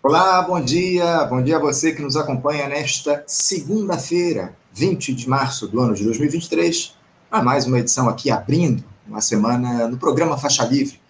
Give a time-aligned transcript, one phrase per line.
[0.00, 1.24] Olá, bom dia.
[1.24, 6.04] Bom dia a você que nos acompanha nesta segunda-feira, 20 de março do ano de
[6.04, 6.94] 2023,
[7.28, 11.00] a mais uma edição aqui abrindo uma semana no programa Faixa Livre.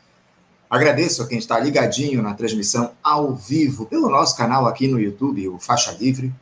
[0.70, 5.46] Agradeço a quem está ligadinho na transmissão ao vivo pelo nosso canal aqui no YouTube,
[5.48, 6.32] o Faixa Livre.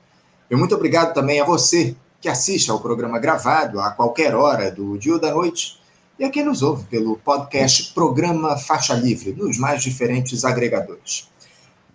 [0.48, 4.96] E muito obrigado também a você que assiste ao programa gravado a qualquer hora do
[4.96, 5.80] dia ou da noite
[6.16, 11.28] e a quem nos ouve pelo podcast Programa Faixa Livre, nos mais diferentes agregadores.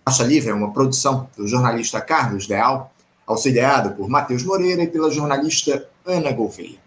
[0.04, 2.92] Faixa Livre é uma produção do jornalista Carlos Leal,
[3.24, 6.78] auxiliado por Matheus Moreira e pela jornalista Ana Gouveia.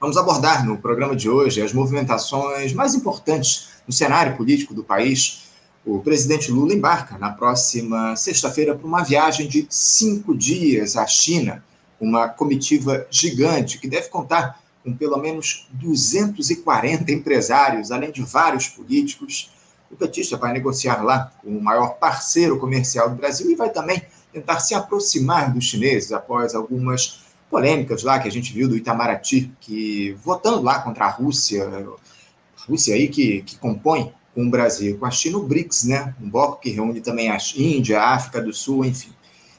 [0.00, 5.50] Vamos abordar no programa de hoje as movimentações mais importantes no cenário político do país.
[5.84, 11.64] O presidente Lula embarca na próxima sexta-feira para uma viagem de cinco dias à China,
[12.00, 19.50] uma comitiva gigante que deve contar com pelo menos 240 empresários, além de vários políticos
[19.90, 24.02] o petista vai negociar lá com o maior parceiro comercial do Brasil e vai também
[24.32, 27.20] tentar se aproximar dos chineses após algumas
[27.50, 32.70] polêmicas lá que a gente viu do Itamaraty, que votando lá contra a Rússia, a
[32.70, 36.14] Rússia aí que, que compõe com o Brasil, com a China, o BRICS, né?
[36.20, 39.10] Um bloco que reúne também a Índia, a África do Sul, enfim.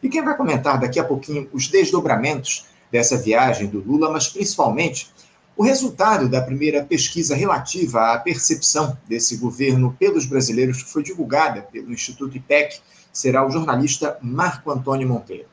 [0.02, 5.12] E quem vai comentar daqui a pouquinho os desdobramentos dessa viagem do Lula, mas principalmente
[5.56, 11.62] o resultado da primeira pesquisa relativa à percepção desse governo pelos brasileiros, que foi divulgada
[11.62, 12.80] pelo Instituto IPEC,
[13.12, 15.46] será o jornalista Marco Antônio Monteiro.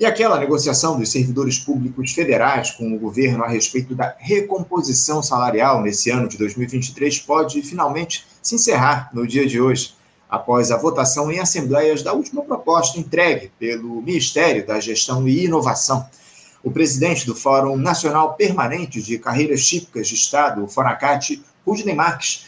[0.00, 5.82] E aquela negociação dos servidores públicos federais com o governo a respeito da recomposição salarial
[5.82, 9.94] nesse ano de 2023 pode finalmente se encerrar no dia de hoje,
[10.30, 16.08] após a votação em assembleias da última proposta entregue pelo Ministério da Gestão e Inovação
[16.62, 22.46] o presidente do Fórum Nacional Permanente de Carreiras Típicas de Estado, o FONACAT, Rudney Marques,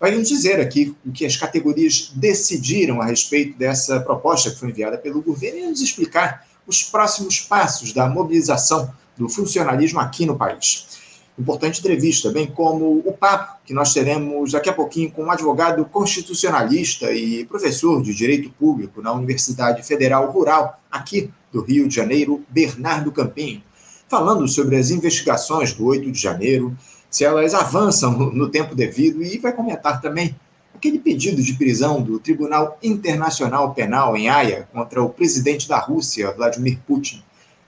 [0.00, 4.70] vai nos dizer aqui o que as categorias decidiram a respeito dessa proposta que foi
[4.70, 10.36] enviada pelo governo e nos explicar os próximos passos da mobilização do funcionalismo aqui no
[10.36, 11.00] país.
[11.38, 15.84] Importante entrevista, bem como o papo que nós teremos daqui a pouquinho com um advogado
[15.86, 22.42] constitucionalista e professor de Direito Público na Universidade Federal Rural, aqui do Rio de Janeiro,
[22.48, 23.62] Bernardo Campinho,
[24.08, 26.76] falando sobre as investigações do 8 de janeiro,
[27.10, 30.34] se elas avançam no tempo devido, e vai comentar também
[30.74, 36.32] aquele pedido de prisão do Tribunal Internacional Penal em Haia contra o presidente da Rússia,
[36.32, 37.22] Vladimir Putin,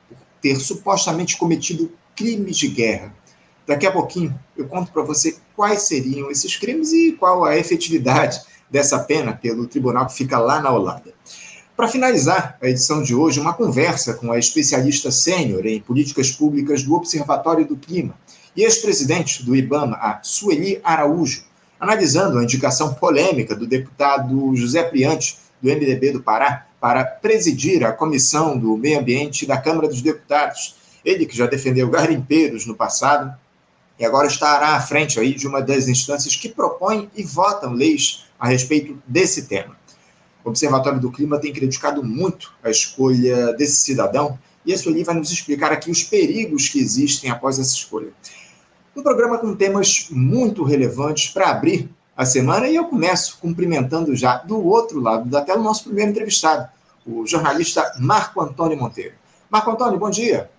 [0.09, 3.15] por ter supostamente cometido crimes de guerra.
[3.66, 8.41] Daqui a pouquinho eu conto para você quais seriam esses crimes e qual a efetividade
[8.71, 11.15] dessa pena pelo tribunal que fica lá na Holanda.
[11.77, 16.85] Para finalizar a edição de hoje, uma conversa com a especialista sênior em políticas públicas
[16.85, 18.15] do Observatório do Clima
[18.57, 21.43] e ex-presidente do IBAMA, a Sueli Araújo,
[21.81, 27.91] analisando a indicação polêmica do deputado José Priante, do MDB do Pará, para presidir a
[27.91, 30.77] Comissão do Meio Ambiente da Câmara dos Deputados.
[31.05, 33.37] Ele que já defendeu garimpeiros no passado
[33.99, 38.27] e agora estará à frente aí de uma das instâncias que propõem e votam leis
[38.39, 39.77] a respeito desse tema.
[40.44, 45.15] O Observatório do Clima tem criticado muito a escolha desse cidadão e a Sueli vai
[45.15, 48.12] nos explicar aqui os perigos que existem após essa escolha.
[48.94, 54.37] Um programa com temas muito relevantes para abrir a semana e eu começo cumprimentando já
[54.37, 56.69] do outro lado da tela o nosso primeiro entrevistado,
[57.06, 59.15] o jornalista Marco Antônio Monteiro.
[59.50, 60.50] Marco Antônio, bom dia.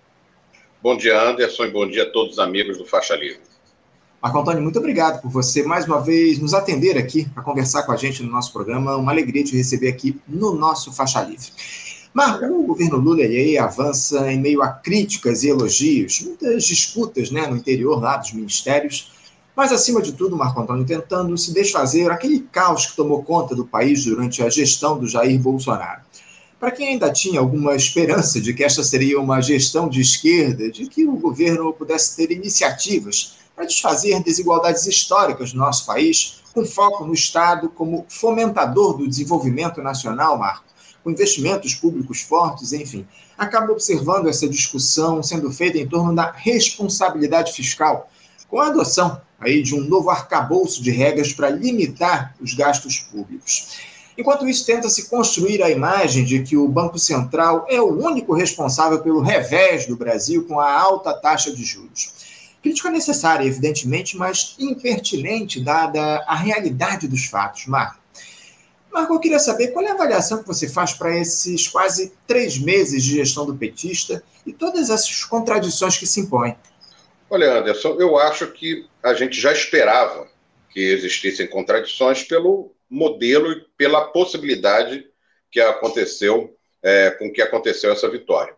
[0.82, 3.55] Bom dia, Anderson, e bom dia a todos os amigos do Faixa Livre.
[4.22, 7.92] Marco Antônio, muito obrigado por você mais uma vez nos atender aqui para conversar com
[7.92, 8.96] a gente no nosso programa.
[8.96, 11.46] Uma alegria te receber aqui no nosso Faixa Livre.
[12.14, 17.46] Marco, o governo Lula aí avança em meio a críticas e elogios, muitas disputas né,
[17.46, 19.12] no interior lá dos ministérios,
[19.54, 23.66] mas acima de tudo, Marco Antônio, tentando se desfazer aquele caos que tomou conta do
[23.66, 26.00] país durante a gestão do Jair Bolsonaro.
[26.58, 30.86] Para quem ainda tinha alguma esperança de que esta seria uma gestão de esquerda, de
[30.86, 37.06] que o governo pudesse ter iniciativas para desfazer desigualdades históricas no nosso país, com foco
[37.06, 40.66] no Estado como fomentador do desenvolvimento nacional, Marco,
[41.02, 43.06] com investimentos públicos fortes, enfim.
[43.36, 48.10] Acaba observando essa discussão sendo feita em torno da responsabilidade fiscal,
[48.48, 53.78] com a adoção aí de um novo arcabouço de regras para limitar os gastos públicos.
[54.16, 59.00] Enquanto isso, tenta-se construir a imagem de que o Banco Central é o único responsável
[59.00, 62.25] pelo revés do Brasil com a alta taxa de juros.
[62.66, 67.64] Crítica necessária, evidentemente, mas impertinente, dada a realidade dos fatos.
[67.66, 68.00] Marco,
[68.92, 72.58] Marco, eu queria saber qual é a avaliação que você faz para esses quase três
[72.58, 76.58] meses de gestão do petista e todas essas contradições que se impõem.
[77.30, 80.26] Olha, Anderson, eu acho que a gente já esperava
[80.68, 85.06] que existissem contradições pelo modelo e pela possibilidade
[85.52, 86.52] que aconteceu
[86.82, 88.56] é, com que aconteceu essa vitória.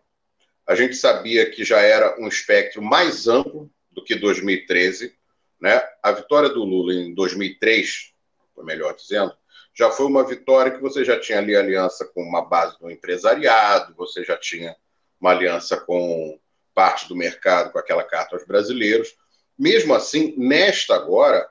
[0.65, 3.69] A gente sabia que já era um espectro mais amplo
[3.99, 5.13] do que 2013,
[5.59, 5.81] né?
[6.01, 8.13] A vitória do Lula em 2003,
[8.63, 9.33] melhor dizendo,
[9.75, 13.93] já foi uma vitória que você já tinha ali aliança com uma base do empresariado,
[13.95, 14.75] você já tinha
[15.19, 16.39] uma aliança com
[16.73, 19.15] parte do mercado, com aquela carta aos brasileiros.
[19.57, 21.49] Mesmo assim, nesta agora,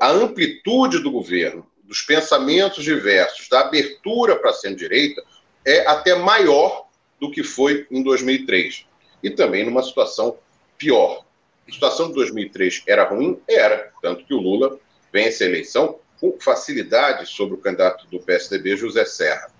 [0.00, 5.22] a amplitude do governo, dos pensamentos diversos, da abertura para a centro-direita,
[5.64, 6.88] é até maior
[7.20, 8.86] do que foi em 2003.
[9.22, 10.38] E também numa situação
[10.76, 11.24] pior.
[11.72, 13.40] A situação de 2003 era ruim?
[13.48, 13.90] Era.
[14.02, 14.78] Tanto que o Lula
[15.10, 19.50] vence a eleição com facilidade sobre o candidato do PSDB, José Serra.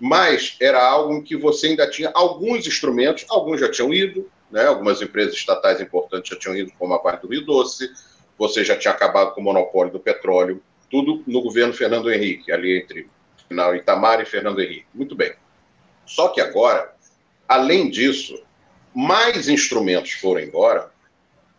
[0.00, 4.64] Mas era algo em que você ainda tinha alguns instrumentos, alguns já tinham ido, né?
[4.64, 7.90] algumas empresas estatais importantes já tinham ido, como a parte do Rio Doce,
[8.38, 12.78] você já tinha acabado com o monopólio do petróleo, tudo no governo Fernando Henrique, ali
[12.78, 13.10] entre
[13.46, 14.86] final Itamar e Fernando Henrique.
[14.94, 15.34] Muito bem.
[16.06, 16.94] Só que agora,
[17.46, 18.42] além disso,
[18.94, 20.96] mais instrumentos foram embora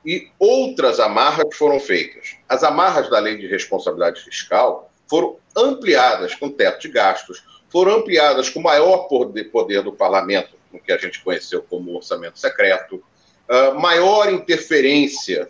[0.05, 2.37] e outras amarras foram feitas.
[2.47, 8.49] As amarras da lei de responsabilidade fiscal foram ampliadas com teto de gastos, foram ampliadas
[8.49, 13.03] com maior poder do parlamento, no que a gente conheceu como orçamento secreto,
[13.49, 15.49] uh, maior interferência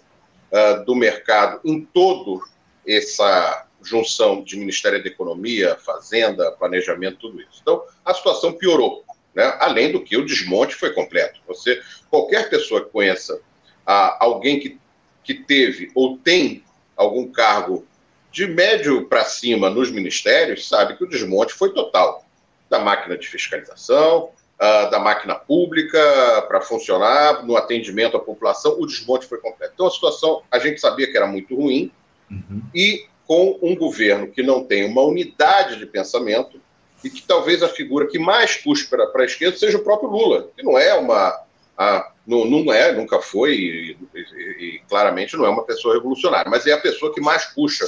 [0.51, 2.41] uh, do mercado em todo
[2.87, 7.59] essa junção de Ministério da Economia, Fazenda, Planejamento, tudo isso.
[7.61, 9.03] Então, a situação piorou,
[9.33, 9.55] né?
[9.59, 11.39] além do que o desmonte foi completo.
[11.47, 13.39] Você, qualquer pessoa que conheça
[13.85, 14.79] a alguém que,
[15.23, 16.63] que teve ou tem
[16.95, 17.85] algum cargo
[18.31, 22.25] de médio para cima nos ministérios, sabe que o desmonte foi total
[22.69, 24.29] da máquina de fiscalização,
[24.59, 25.99] uh, da máquina pública
[26.47, 29.73] para funcionar, no atendimento à população, o desmonte foi completo.
[29.73, 31.91] Então a situação, a gente sabia que era muito ruim,
[32.29, 32.61] uhum.
[32.73, 36.61] e com um governo que não tem uma unidade de pensamento,
[37.03, 40.49] e que talvez a figura que mais puxe para a esquerda seja o próprio Lula,
[40.55, 41.41] que não é uma
[41.77, 44.19] a, não, não é, nunca foi, e, e,
[44.63, 47.85] e, claramente não é uma pessoa revolucionária, mas é a pessoa que mais puxa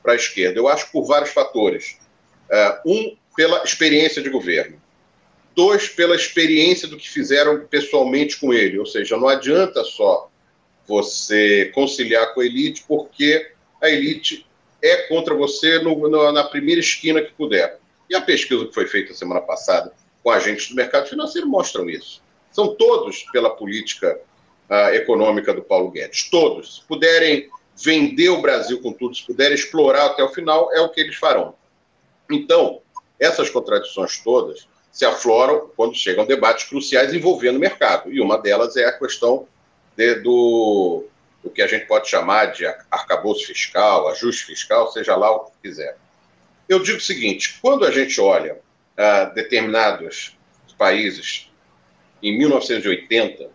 [0.00, 0.58] para a esquerda.
[0.60, 1.98] Eu acho por vários fatores.
[2.48, 4.80] Uh, um, pela experiência de governo.
[5.56, 8.78] Dois, pela experiência do que fizeram pessoalmente com ele.
[8.78, 10.30] Ou seja, não adianta só
[10.86, 13.50] você conciliar com a elite, porque
[13.80, 14.46] a elite
[14.80, 17.80] é contra você no, no, na primeira esquina que puder.
[18.08, 19.92] E a pesquisa que foi feita semana passada
[20.22, 22.21] com agentes do mercado financeiro mostram isso.
[22.52, 24.20] São todos pela política
[24.68, 26.28] uh, econômica do Paulo Guedes.
[26.30, 26.76] Todos.
[26.76, 27.48] Se puderem
[27.82, 31.16] vender o Brasil com tudo, se puderem explorar até o final, é o que eles
[31.16, 31.54] farão.
[32.30, 32.80] Então,
[33.18, 38.12] essas contradições todas se afloram quando chegam debates cruciais envolvendo o mercado.
[38.12, 39.48] E uma delas é a questão
[39.96, 41.06] de, do,
[41.42, 45.52] do que a gente pode chamar de arcabouço fiscal, ajuste fiscal, seja lá o que
[45.62, 45.96] quiser.
[46.68, 50.36] Eu digo o seguinte: quando a gente olha uh, determinados
[50.82, 51.48] países
[52.22, 53.50] em 1980,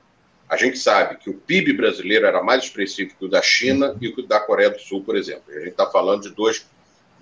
[0.50, 4.12] a gente sabe que o PIB brasileiro era mais expressivo que o da China e
[4.12, 5.44] que o da Coreia do Sul, por exemplo.
[5.50, 6.66] A gente está falando de dois,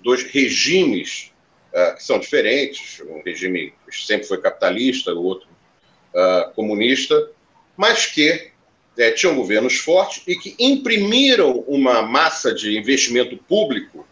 [0.02, 1.32] dois regimes
[1.72, 3.00] uh, que são diferentes.
[3.00, 5.48] Um regime sempre foi capitalista, o outro
[6.14, 7.30] uh, comunista,
[7.76, 8.50] mas que
[8.96, 14.06] uh, tinham governos fortes e que imprimiram uma massa de investimento público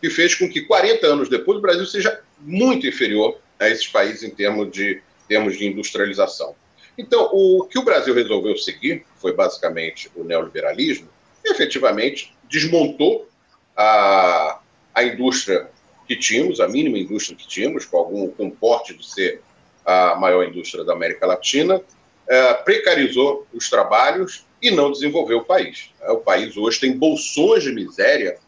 [0.00, 4.22] que fez com que 40 anos depois o Brasil seja muito inferior a esses países
[4.22, 6.54] em termos de, termos de industrialização.
[6.96, 11.08] Então, o que o Brasil resolveu seguir foi basicamente o neoliberalismo,
[11.44, 13.28] e efetivamente desmontou
[13.76, 14.60] a,
[14.94, 15.68] a indústria
[16.06, 19.40] que tínhamos, a mínima indústria que tínhamos, com algum com porte de ser
[19.84, 21.82] a maior indústria da América Latina,
[22.28, 25.90] é, precarizou os trabalhos e não desenvolveu o país.
[26.00, 28.38] É, o país hoje tem bolsões de miséria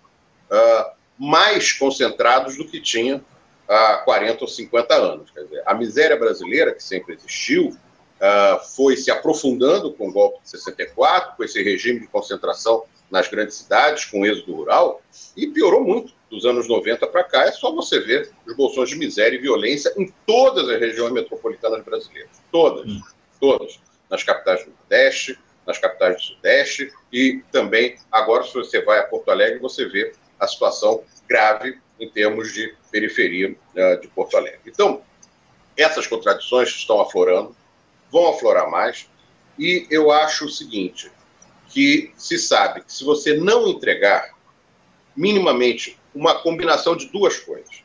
[0.50, 3.22] é, mais concentrados do que tinha
[3.68, 5.30] há 40 ou 50 anos.
[5.30, 7.76] Quer dizer, a miséria brasileira, que sempre existiu,
[8.20, 13.28] uh, foi se aprofundando com o golpe de 64, com esse regime de concentração nas
[13.28, 15.02] grandes cidades, com o êxodo rural,
[15.36, 17.44] e piorou muito dos anos 90 para cá.
[17.44, 21.84] É só você ver os bolsões de miséria e violência em todas as regiões metropolitanas
[21.84, 22.30] brasileiras.
[22.50, 23.00] Todas, hum.
[23.40, 23.78] todas.
[24.10, 29.04] Nas capitais do Nordeste, nas capitais do Sudeste e também, agora, se você vai a
[29.04, 34.60] Porto Alegre, você vê a situação grave em termos de periferia uh, de Porto Alegre.
[34.66, 35.02] Então,
[35.76, 37.56] essas contradições estão aflorando,
[38.14, 39.08] vão aflorar mais.
[39.58, 41.10] E eu acho o seguinte,
[41.68, 44.32] que se sabe que se você não entregar
[45.16, 47.82] minimamente uma combinação de duas coisas,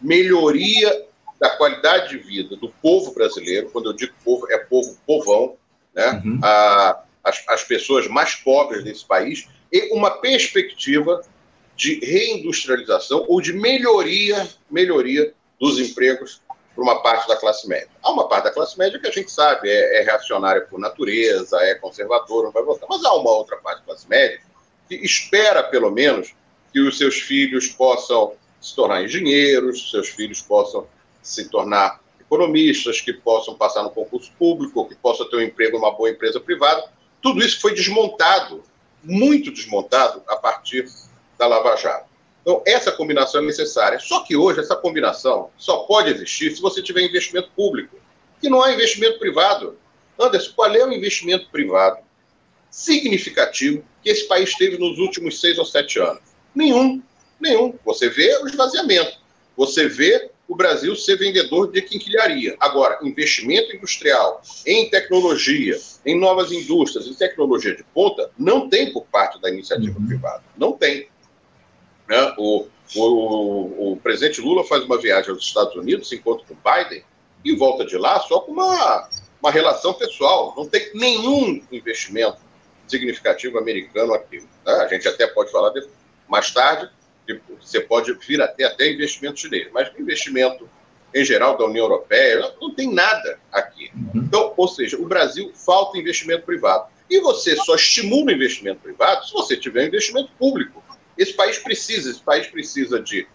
[0.00, 1.04] melhoria
[1.40, 5.56] da qualidade de vida do povo brasileiro, quando eu digo povo, é povo povão,
[5.92, 6.22] né?
[6.24, 6.38] Uhum.
[6.42, 11.22] A, as, as pessoas mais pobres desse país, e uma perspectiva
[11.74, 16.40] de reindustrialização ou de melhoria, melhoria dos empregos
[16.74, 17.88] para uma parte da classe média.
[18.02, 21.56] Há uma parte da classe média que a gente sabe é, é reacionária por natureza,
[21.62, 22.88] é conservadora, não vai votar.
[22.88, 24.40] Mas há uma outra parte da classe média
[24.88, 26.34] que espera, pelo menos,
[26.72, 30.86] que os seus filhos possam se tornar engenheiros, seus filhos possam
[31.22, 35.92] se tornar economistas, que possam passar no concurso público, que possam ter um emprego numa
[35.92, 36.84] boa empresa privada.
[37.22, 38.62] Tudo isso foi desmontado,
[39.02, 40.86] muito desmontado, a partir
[41.38, 42.13] da Lava Jato.
[42.44, 43.98] Então, essa combinação é necessária.
[43.98, 47.96] Só que hoje, essa combinação só pode existir se você tiver investimento público,
[48.38, 49.78] que não há investimento privado.
[50.20, 51.98] Anderson, qual é o investimento privado
[52.70, 56.20] significativo que esse país teve nos últimos seis ou sete anos?
[56.54, 57.02] Nenhum.
[57.40, 57.74] Nenhum.
[57.82, 59.18] Você vê o esvaziamento.
[59.56, 62.54] Você vê o Brasil ser vendedor de quinquilharia.
[62.60, 69.06] Agora, investimento industrial em tecnologia, em novas indústrias, em tecnologia de ponta, não tem por
[69.06, 70.06] parte da iniciativa uhum.
[70.06, 70.44] privada.
[70.56, 71.08] Não tem.
[72.08, 72.34] Né?
[72.38, 77.04] O, o, o, presidente Lula faz uma viagem aos Estados Unidos, se encontra com Biden
[77.44, 79.08] e volta de lá só com uma,
[79.40, 80.54] uma relação pessoal.
[80.56, 82.38] Não tem nenhum investimento
[82.86, 84.38] significativo americano aqui.
[84.38, 84.72] Né?
[84.72, 85.86] A gente até pode falar de,
[86.28, 86.90] mais tarde,
[87.26, 90.68] que você pode vir até, até investimento chinês, mas investimento
[91.14, 93.90] em geral da União Europeia, não tem nada aqui.
[93.94, 94.22] Uhum.
[94.22, 96.88] Então, ou seja, o Brasil falta investimento privado.
[97.08, 100.82] E você só estimula o investimento privado se você tiver investimento público.
[101.16, 103.26] Esse país precisa, esse país precisa de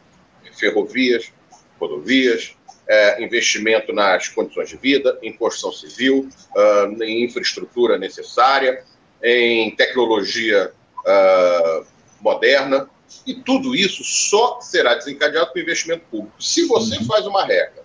[0.53, 1.31] ferrovias,
[1.79, 2.55] rodovias,
[2.87, 8.83] é, investimento nas condições de vida, em construção civil, uh, em infraestrutura necessária,
[9.21, 10.73] em tecnologia
[11.05, 11.85] uh,
[12.19, 12.89] moderna,
[13.25, 16.41] e tudo isso só será desencadeado com investimento público.
[16.41, 17.05] Se você uhum.
[17.05, 17.83] faz uma regra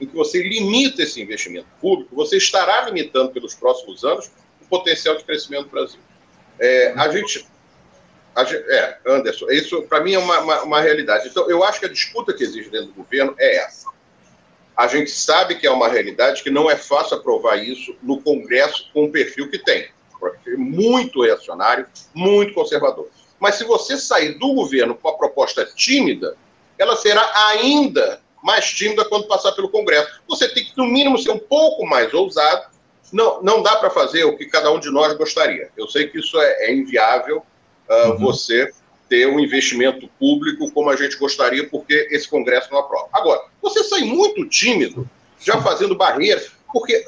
[0.00, 4.30] em que você limita esse investimento público, você estará limitando pelos próximos anos
[4.62, 6.00] o potencial de crescimento do Brasil.
[6.58, 7.46] É, a gente
[8.36, 11.28] é, Anderson, isso para mim é uma, uma, uma, realidade.
[11.28, 13.88] Então, eu acho que a disputa que existe dentro do governo é essa.
[14.76, 18.88] A gente sabe que é uma realidade que não é fácil aprovar isso no Congresso
[18.92, 19.90] com o perfil que tem.
[20.56, 23.08] Muito reacionário, muito conservador.
[23.40, 26.36] Mas se você sair do governo com a proposta tímida,
[26.78, 30.20] ela será ainda mais tímida quando passar pelo Congresso.
[30.28, 32.66] Você tem que, no mínimo, ser um pouco mais ousado.
[33.12, 35.70] Não, não dá para fazer o que cada um de nós gostaria.
[35.76, 37.42] Eu sei que isso é, é inviável,
[37.88, 38.18] uh, uhum.
[38.18, 38.72] você
[39.08, 43.08] ter um investimento público como a gente gostaria, porque esse Congresso não aprova.
[43.12, 45.08] Agora, você sai muito tímido,
[45.40, 47.04] já fazendo barreiras, porque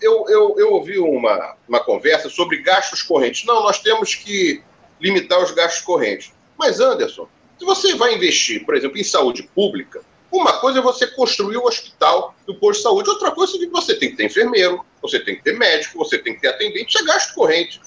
[0.00, 3.44] eu, eu, eu ouvi uma, uma conversa sobre gastos correntes.
[3.46, 4.62] Não, nós temos que
[5.00, 6.32] limitar os gastos correntes.
[6.58, 7.28] Mas, Anderson,
[7.58, 11.66] se você vai investir, por exemplo, em saúde pública, uma coisa é você construir o
[11.66, 15.20] hospital do posto de saúde, outra coisa é que você tem que ter enfermeiro, você
[15.20, 17.80] tem que ter médico, você tem que ter atendente, isso é gasto corrente.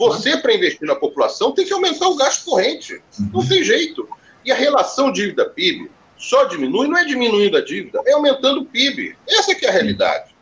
[0.00, 3.02] Você, para investir na população, tem que aumentar o gasto corrente.
[3.30, 4.08] Não tem jeito.
[4.42, 9.14] E a relação dívida-PIB só diminui, não é diminuindo a dívida, é aumentando o PIB.
[9.28, 10.34] Essa que é a realidade.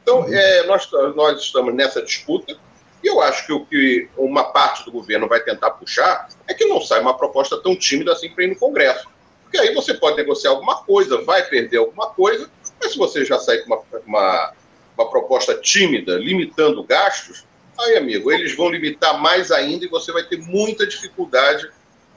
[0.00, 2.56] Então, é, nós, nós estamos nessa disputa,
[3.02, 6.66] e eu acho que o que uma parte do governo vai tentar puxar é que
[6.66, 9.08] não saia uma proposta tão tímida assim para ir no Congresso.
[9.42, 12.48] Porque aí você pode negociar alguma coisa, vai perder alguma coisa,
[12.80, 14.52] mas se você já sair com uma, uma,
[14.96, 17.44] uma proposta tímida, limitando gastos,
[17.80, 21.68] Aí, amigo, eles vão limitar mais ainda e você vai ter muita dificuldade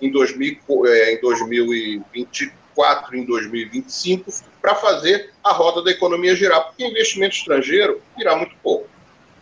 [0.01, 6.85] em, 2000, é, em 2024, em 2025, para fazer a roda da economia girar, porque
[6.85, 8.87] investimento estrangeiro irá muito pouco.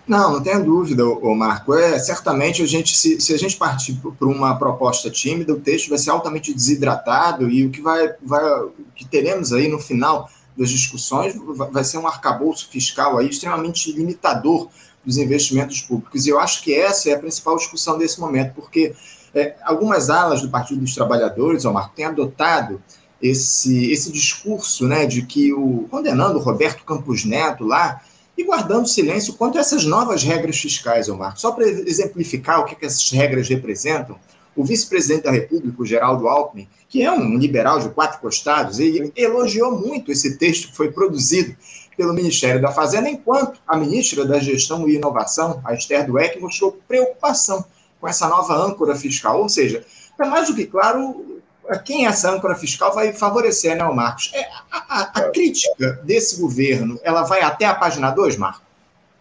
[0.08, 1.74] Não, não tenha dúvida, o Marco.
[1.74, 5.90] É, certamente, a gente, se, se a gente partir por uma proposta tímida, o texto
[5.90, 10.30] vai ser altamente desidratado e o que, vai, vai, o que teremos aí no final
[10.58, 11.34] das discussões
[11.72, 14.70] vai ser um arcabouço fiscal aí extremamente limitador
[15.06, 16.26] dos investimentos públicos.
[16.26, 18.94] E eu acho que essa é a principal discussão desse momento, porque
[19.34, 22.82] é, algumas alas do Partido dos Trabalhadores, Omar, têm adotado
[23.22, 28.02] esse, esse discurso né, de que o condenando o Roberto Campos Neto lá
[28.38, 31.38] e guardando silêncio quanto a essas novas regras fiscais, Omar.
[31.38, 34.18] Só para exemplificar o que, que essas regras representam,
[34.56, 39.12] o vice-presidente da República, o Geraldo Alckmin, que é um liberal de quatro costados, ele
[39.16, 41.56] elogiou muito esse texto que foi produzido
[41.96, 46.80] pelo Ministério da Fazenda, enquanto a ministra da Gestão e Inovação, a Esther Dweck, mostrou
[46.88, 47.66] preocupação
[48.00, 49.42] com essa nova âncora fiscal.
[49.42, 49.86] Ou seja,
[50.20, 54.32] é mais do que claro a quem essa âncora fiscal vai favorecer, né, Marcos?
[54.34, 58.62] É, a, a, a crítica desse governo, ela vai até a página 2, Marcos?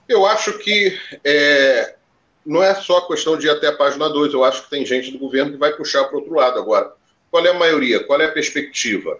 [0.09, 1.95] Eu acho que é,
[2.45, 5.13] não é só questão de ir até a página 2, eu acho que tem gente
[5.13, 6.93] do governo que vai puxar para o outro lado agora.
[7.31, 8.05] Qual é a maioria?
[8.05, 9.19] Qual é a perspectiva?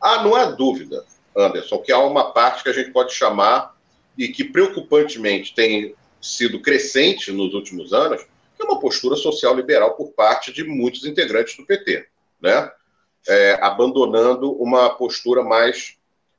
[0.00, 1.04] Ah, não há dúvida.
[1.36, 3.76] Anderson, que há uma parte que a gente pode chamar
[4.16, 9.94] e que preocupantemente tem sido crescente nos últimos anos, que é uma postura social liberal
[9.94, 12.06] por parte de muitos integrantes do PT,
[12.40, 12.70] né?
[13.28, 15.96] É, abandonando uma postura mais,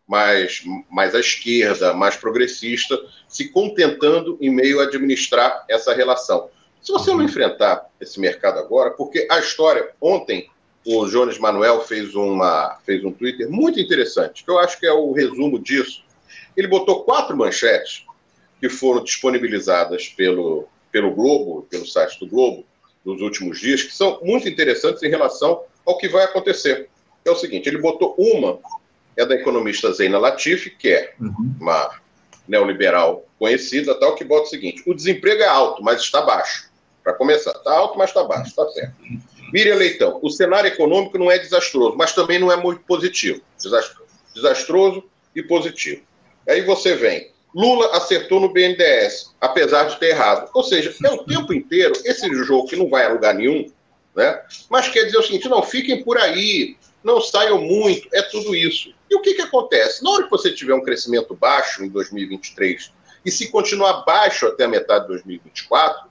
[0.08, 6.50] mais, mais à esquerda, mais progressista, se contentando em meio a administrar essa relação.
[6.82, 7.26] Se você não uhum.
[7.26, 10.50] enfrentar esse mercado agora, porque a história, ontem
[10.86, 14.92] o Jones Manuel fez, uma, fez um Twitter muito interessante, que eu acho que é
[14.92, 16.04] o resumo disso.
[16.58, 18.06] Ele botou quatro manchetes
[18.60, 22.66] que foram disponibilizadas pelo, pelo Globo, pelo site do Globo,
[23.04, 26.90] nos últimos dias, que são muito interessantes em relação ao que vai acontecer.
[27.26, 28.60] É o seguinte, ele botou uma,
[29.16, 31.56] é da economista Zeina Latifi, que é uhum.
[31.60, 31.92] uma
[32.48, 36.70] neoliberal conhecida, tal, que bota o seguinte, o desemprego é alto, mas está baixo.
[37.04, 38.96] Para começar, está alto, mas está baixo, está certo.
[39.52, 43.42] Miriam Leitão, o cenário econômico não é desastroso, mas também não é muito positivo.
[44.34, 45.04] Desastroso,
[45.36, 46.02] e positivo.
[46.48, 50.50] Aí você vem, Lula acertou no BNDES, apesar de ter errado.
[50.54, 53.72] Ou seja, é o tempo inteiro esse jogo que não vai a lugar nenhum,
[54.16, 54.42] né?
[54.70, 58.94] mas quer dizer o seguinte: não fiquem por aí, não saiam muito, é tudo isso.
[59.10, 60.04] E o que, que acontece?
[60.04, 62.92] Na hora que você tiver um crescimento baixo em 2023
[63.26, 66.10] e se continuar baixo até a metade de 2024,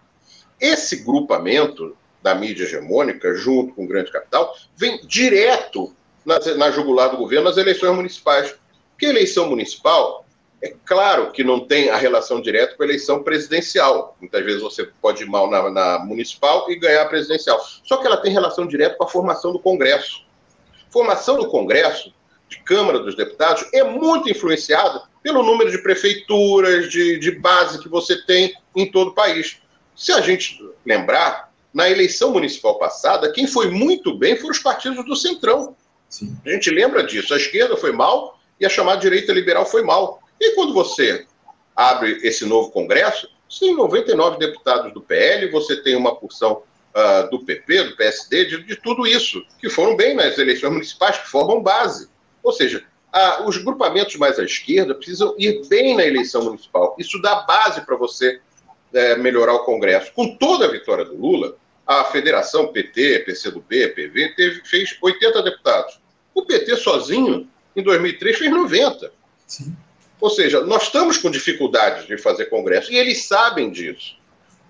[0.60, 7.10] esse grupamento da mídia hegemônica, junto com o grande capital, vem direto na, na jugular
[7.10, 8.54] do governo nas eleições municipais.
[8.90, 10.24] Porque a eleição municipal
[10.62, 14.16] é claro que não tem a relação direta com a eleição presidencial.
[14.20, 17.58] Muitas vezes você pode ir mal na, na, municipal e ganhar a presidencial.
[17.82, 20.22] Só que ela tem relação direta com a formação do Congresso.
[20.90, 22.12] Formação do Congresso,
[22.48, 27.88] de Câmara dos Deputados, é muito influenciada pelo número de prefeituras, de, de base que
[27.88, 29.62] você tem em todo o país.
[29.96, 35.04] Se a gente lembrar, na eleição municipal passada, quem foi muito bem foram os partidos
[35.04, 35.76] do Centrão.
[36.08, 36.36] Sim.
[36.44, 37.32] A gente lembra disso.
[37.32, 40.20] A esquerda foi mal e a chamada direita liberal foi mal.
[40.40, 41.26] E quando você
[41.76, 46.62] abre esse novo Congresso, tem 99 deputados do PL, você tem uma porção
[46.94, 51.18] uh, do PP, do PSD, de, de, tudo isso, que foram bem nas eleições municipais,
[51.18, 52.08] que formam base.
[52.42, 52.84] Ou seja,
[53.14, 56.94] uh, os grupamentos mais à esquerda precisam ir bem na eleição municipal.
[56.98, 58.40] Isso dá base para você
[58.92, 60.12] uh, melhorar o Congresso.
[60.12, 66.00] Com toda a vitória do Lula, a federação PT, PCdoB, PV, teve, fez 80 deputados.
[66.34, 69.12] O PT sozinho, em 2003, fez 90.
[69.46, 69.76] Sim.
[70.20, 74.16] Ou seja, nós estamos com dificuldades de fazer congresso e eles sabem disso.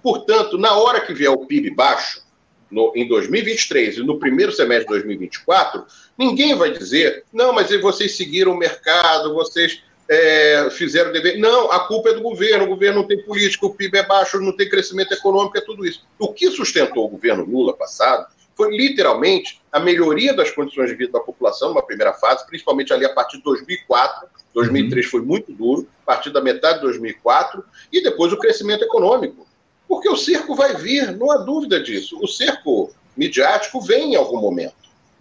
[0.03, 2.23] Portanto, na hora que vier o PIB baixo,
[2.71, 5.85] no, em 2023 e no primeiro semestre de 2024,
[6.17, 11.39] ninguém vai dizer, não, mas vocês seguiram o mercado, vocês é, fizeram dever.
[11.39, 14.41] Não, a culpa é do governo, o governo não tem política, o PIB é baixo,
[14.41, 16.05] não tem crescimento econômico, é tudo isso.
[16.19, 21.13] O que sustentou o governo Lula passado foi literalmente a melhoria das condições de vida
[21.13, 25.89] da população numa primeira fase, principalmente ali a partir de 2004, 2003 foi muito duro,
[26.03, 29.47] a partir da metade de 2004, e depois o crescimento econômico.
[29.87, 32.19] Porque o cerco vai vir, não há dúvida disso.
[32.21, 34.75] O cerco midiático vem em algum momento.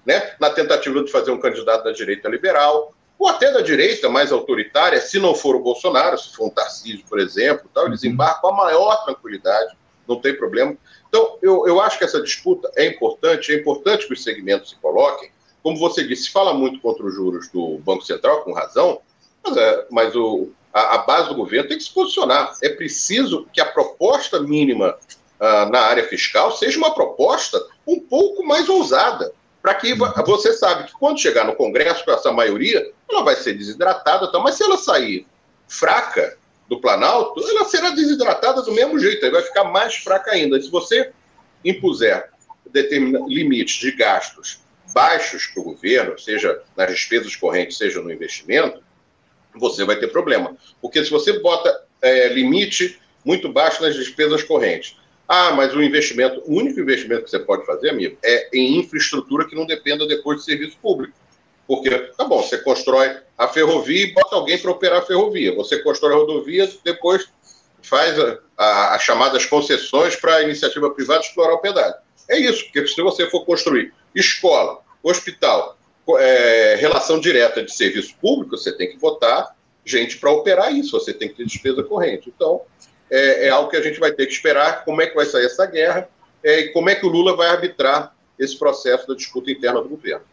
[0.04, 0.32] Né?
[0.40, 5.02] Na tentativa de fazer um candidato da direita liberal, ou até da direita mais autoritária,
[5.02, 8.12] se não for o Bolsonaro, se for um Tarcísio, por exemplo, tal, eles uhum.
[8.12, 9.78] embarcam com a maior tranquilidade,
[10.08, 10.76] não tem problema.
[11.10, 14.78] Então, eu, eu acho que essa disputa é importante, é importante que os segmentos se
[14.78, 15.32] coloquem.
[15.62, 19.02] Como você disse, fala muito contra os juros do Banco Central, com razão,
[19.46, 22.56] mas, é, mas o, a, a, base do governo tem que se posicionar.
[22.64, 24.98] É preciso que a proposta mínima
[25.40, 29.34] uh, na área fiscal seja uma proposta um pouco mais ousada.
[29.62, 33.54] Para que você sabe que quando chegar no Congresso com essa maioria, ela vai ser
[33.54, 35.26] desidratada, mas se ela sair
[35.68, 40.62] fraca do Planalto, ela será desidratada do mesmo jeito, aí vai ficar mais fraca ainda.
[40.62, 41.12] Se você
[41.66, 42.30] impuser
[43.28, 44.62] limites de gastos
[44.94, 48.84] baixos para o governo, seja nas despesas correntes, seja no investimento,
[49.56, 50.56] você vai ter problema.
[50.82, 56.42] Porque se você bota é, limite muito baixo nas despesas correntes, ah, mas o investimento,
[56.46, 60.40] o único investimento que você pode fazer, amigo, é em infraestrutura que não dependa depois
[60.40, 61.14] de serviço público.
[61.70, 65.54] Porque, tá bom, você constrói a ferrovia e bota alguém para operar a ferrovia.
[65.54, 67.30] Você constrói a rodovia, depois
[67.84, 68.16] faz
[68.58, 71.94] as chamadas concessões para a iniciativa privada explorar o pedágio.
[72.28, 75.78] É isso, porque se você for construir escola, hospital,
[76.18, 79.56] é, relação direta de serviço público, você tem que botar
[79.86, 82.34] gente para operar isso, você tem que ter despesa corrente.
[82.36, 82.62] Então,
[83.12, 85.46] é, é, algo que a gente vai ter que esperar como é que vai sair
[85.46, 86.10] essa guerra
[86.44, 89.90] é, e como é que o Lula vai arbitrar esse processo da disputa interna do
[89.90, 90.26] governo.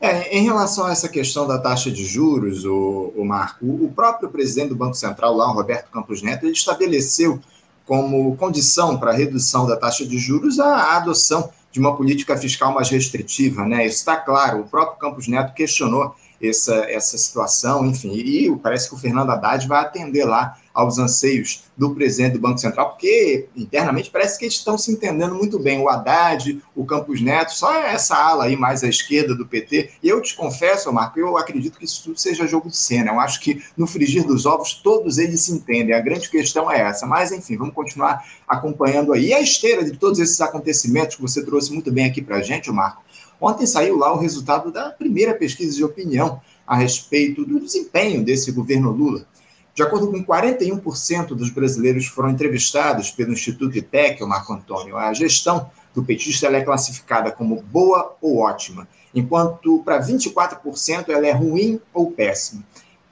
[0.00, 4.28] É, em relação a essa questão da taxa de juros, o, o Marco, o próprio
[4.28, 7.40] presidente do Banco Central, lá, Roberto Campos Neto, ele estabeleceu
[7.86, 12.72] como condição para a redução da taxa de juros a adoção de uma política fiscal
[12.72, 13.86] mais restritiva, né?
[13.86, 14.60] Isso está claro.
[14.60, 18.12] O próprio Campos Neto questionou essa, essa situação, enfim.
[18.12, 22.58] E parece que o Fernando Haddad vai atender lá aos anseios do presidente do Banco
[22.58, 25.80] Central, porque internamente parece que eles estão se entendendo muito bem.
[25.80, 29.90] O Haddad, o Campos Neto, só essa ala aí mais à esquerda do PT.
[30.02, 33.12] E eu te confesso, Marco, eu acredito que isso tudo seja jogo de cena.
[33.12, 35.94] Eu acho que no frigir dos ovos todos eles se entendem.
[35.94, 37.06] A grande questão é essa.
[37.06, 39.26] Mas, enfim, vamos continuar acompanhando aí.
[39.26, 42.42] E a esteira de todos esses acontecimentos que você trouxe muito bem aqui para a
[42.42, 43.04] gente, Marco,
[43.40, 48.50] Ontem saiu lá o resultado da primeira pesquisa de opinião a respeito do desempenho desse
[48.50, 49.26] governo Lula.
[49.74, 55.12] De acordo com 41% dos brasileiros foram entrevistados pelo Instituto IPEC, o Marco Antônio, a
[55.12, 61.80] gestão do petista é classificada como boa ou ótima, enquanto para 24% ela é ruim
[61.92, 62.62] ou péssima.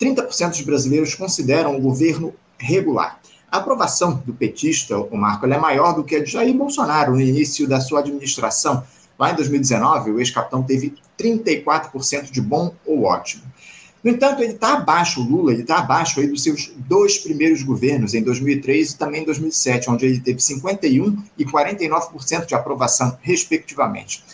[0.01, 3.21] 30% dos brasileiros consideram o governo regular.
[3.51, 7.21] A aprovação do petista, o Marco, é maior do que a de Jair Bolsonaro no
[7.21, 8.85] início da sua administração,
[9.23, 13.45] Lá em 2019, o ex-capitão teve 34% de bom ou ótimo.
[14.03, 17.63] No entanto, ele está abaixo, o Lula, ele está abaixo aí dos seus dois primeiros
[17.63, 23.17] governos, em 2003 e também em 2007, onde ele teve 51% e 49% de aprovação,
[23.23, 24.25] respectivamente.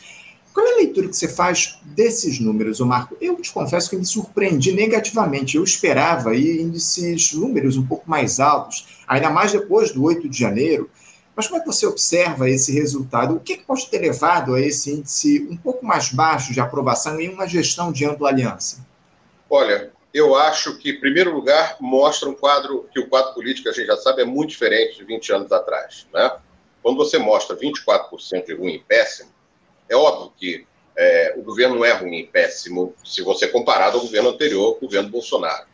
[0.54, 3.14] Qual é a leitura que você faz desses números, Marco?
[3.20, 5.56] Eu te confesso que me surpreendi negativamente.
[5.56, 10.38] Eu esperava aí índices, números um pouco mais altos, ainda mais depois do 8 de
[10.38, 10.90] janeiro,
[11.36, 13.36] mas como é que você observa esse resultado?
[13.36, 16.58] O que, é que pode ter levado a esse índice um pouco mais baixo de
[16.58, 18.87] aprovação em uma gestão de ampla aliança?
[19.50, 23.72] Olha, eu acho que, em primeiro lugar, mostra um quadro que o quadro político, a
[23.72, 26.06] gente já sabe, é muito diferente de 20 anos atrás.
[26.12, 26.36] Né?
[26.82, 29.30] Quando você mostra 24% de ruim e péssimo,
[29.88, 34.02] é óbvio que é, o governo não é ruim e péssimo se você comparado ao
[34.02, 35.66] governo anterior, o governo Bolsonaro.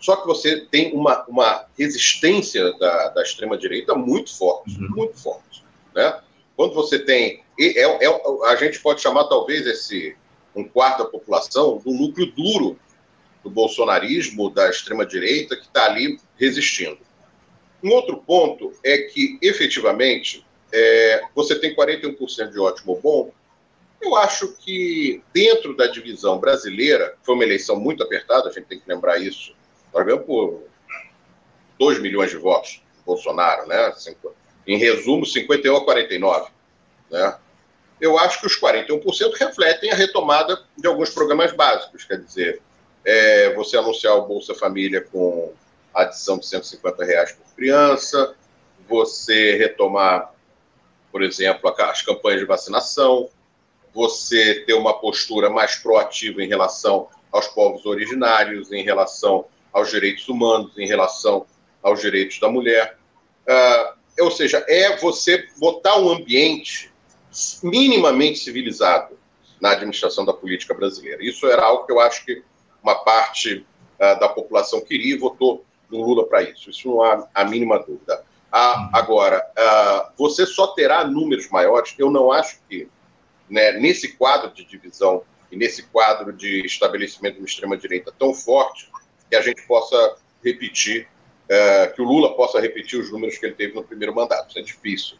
[0.00, 4.88] Só que você tem uma, uma resistência da, da extrema-direita muito forte, uhum.
[4.90, 5.62] muito forte.
[5.94, 6.20] Né?
[6.56, 7.44] Quando você tem.
[7.58, 10.16] É, é, a gente pode chamar, talvez, esse
[10.54, 12.78] um quarto da população do núcleo duro
[13.42, 16.98] do bolsonarismo, da extrema-direita, que está ali resistindo.
[17.82, 23.32] Um outro ponto é que, efetivamente, é, você tem 41% de ótimo bom.
[24.00, 28.78] Eu acho que, dentro da divisão brasileira, foi uma eleição muito apertada, a gente tem
[28.78, 29.54] que lembrar isso,
[29.92, 30.62] nós ganhamos por
[31.78, 33.92] 2 milhões de votos, Bolsonaro, né?
[34.66, 36.50] Em resumo, 51 a 49.
[37.10, 37.36] Né?
[38.00, 42.62] Eu acho que os 41% refletem a retomada de alguns programas básicos, quer dizer,
[43.04, 45.52] é, você anunciar o Bolsa Família com
[45.94, 48.34] adição de 150 reais por criança,
[48.88, 50.32] você retomar,
[51.10, 53.28] por exemplo, as campanhas de vacinação,
[53.94, 60.28] você ter uma postura mais proativa em relação aos povos originários, em relação aos direitos
[60.28, 61.46] humanos, em relação
[61.82, 62.98] aos direitos da mulher.
[63.46, 66.92] Uh, ou seja, é você botar um ambiente
[67.62, 69.18] minimamente civilizado
[69.60, 71.24] na administração da política brasileira.
[71.24, 72.42] Isso era algo que eu acho que
[72.82, 73.66] uma parte
[73.96, 76.70] uh, da população queria e votou no Lula para isso.
[76.70, 78.24] Isso não há a mínima dúvida.
[78.50, 81.94] Ah, agora, uh, você só terá números maiores.
[81.98, 82.88] Eu não acho que
[83.48, 88.90] né, nesse quadro de divisão e nesse quadro de estabelecimento de uma extrema-direita tão forte,
[89.28, 91.08] que a gente possa repetir,
[91.94, 94.48] que o Lula possa repetir os números que ele teve no primeiro mandato.
[94.48, 95.18] Isso é difícil.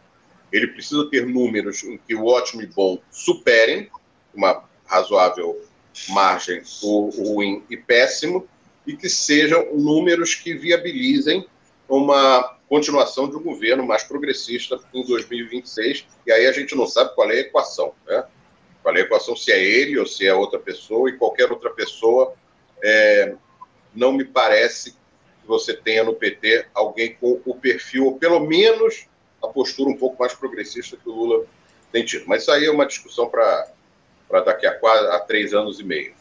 [0.51, 3.91] Ele precisa ter números em que o ótimo e bom superem
[4.35, 5.63] uma razoável
[6.09, 8.49] margem o ruim e péssimo
[8.87, 11.47] e que sejam números que viabilizem
[11.89, 16.07] uma continuação de um governo mais progressista em 2026.
[16.27, 18.25] E aí a gente não sabe qual é a equação, né?
[18.83, 21.71] Qual é a equação, se é ele ou se é outra pessoa, e qualquer outra
[21.71, 22.35] pessoa
[22.83, 23.35] é,
[23.95, 29.07] não me parece que você tenha no PT alguém com o perfil, ou pelo menos
[29.43, 31.45] a postura um pouco mais progressista que o Lula
[31.93, 32.25] tem tido.
[32.27, 33.71] Mas isso aí é uma discussão para
[34.41, 36.15] daqui a, quase, a três anos e meio.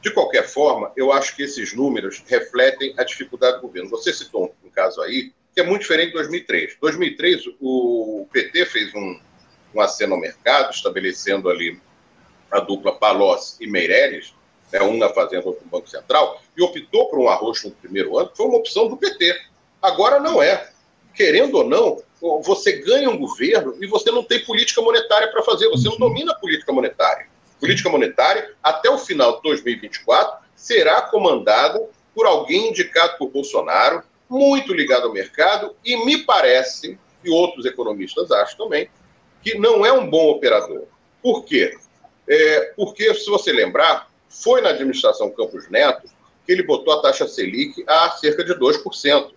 [0.00, 3.90] De qualquer forma, eu acho que esses números refletem a dificuldade do governo.
[3.90, 6.76] Você citou um, caso aí que é muito diferente de 2003.
[6.80, 9.18] 2003, o PT fez um,
[9.74, 11.80] um aceno ao mercado, estabelecendo ali
[12.50, 14.34] a dupla Palocci e Meirelles,
[14.72, 18.18] né, um na Fazenda, outro no Banco Central, e optou por um arroxo no primeiro
[18.18, 19.34] ano, foi uma opção do PT.
[19.80, 20.70] Agora não é.
[21.14, 22.02] Querendo ou não,
[22.42, 26.32] você ganha um governo e você não tem política monetária para fazer, você não domina
[26.32, 27.26] a política monetária.
[27.60, 31.80] Política monetária, até o final de 2024, será comandada
[32.14, 38.30] por alguém indicado por Bolsonaro, muito ligado ao mercado, e me parece, e outros economistas
[38.30, 38.90] acham também,
[39.42, 40.84] que não é um bom operador.
[41.22, 41.76] Por quê?
[42.28, 46.08] É, porque, se você lembrar, foi na administração Campos Neto
[46.46, 49.32] que ele botou a taxa Selic a cerca de 2%.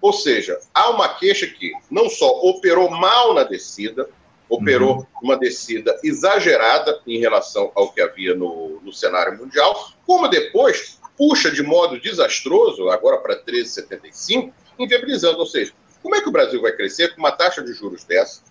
[0.00, 4.08] Ou seja, há uma queixa que não só operou mal na descida,
[4.52, 5.06] operou uhum.
[5.22, 11.50] uma descida exagerada em relação ao que havia no, no cenário mundial, como depois puxa
[11.50, 15.38] de modo desastroso, agora para 13,75, inviabilizando.
[15.38, 18.42] Ou seja, como é que o Brasil vai crescer com uma taxa de juros dessa,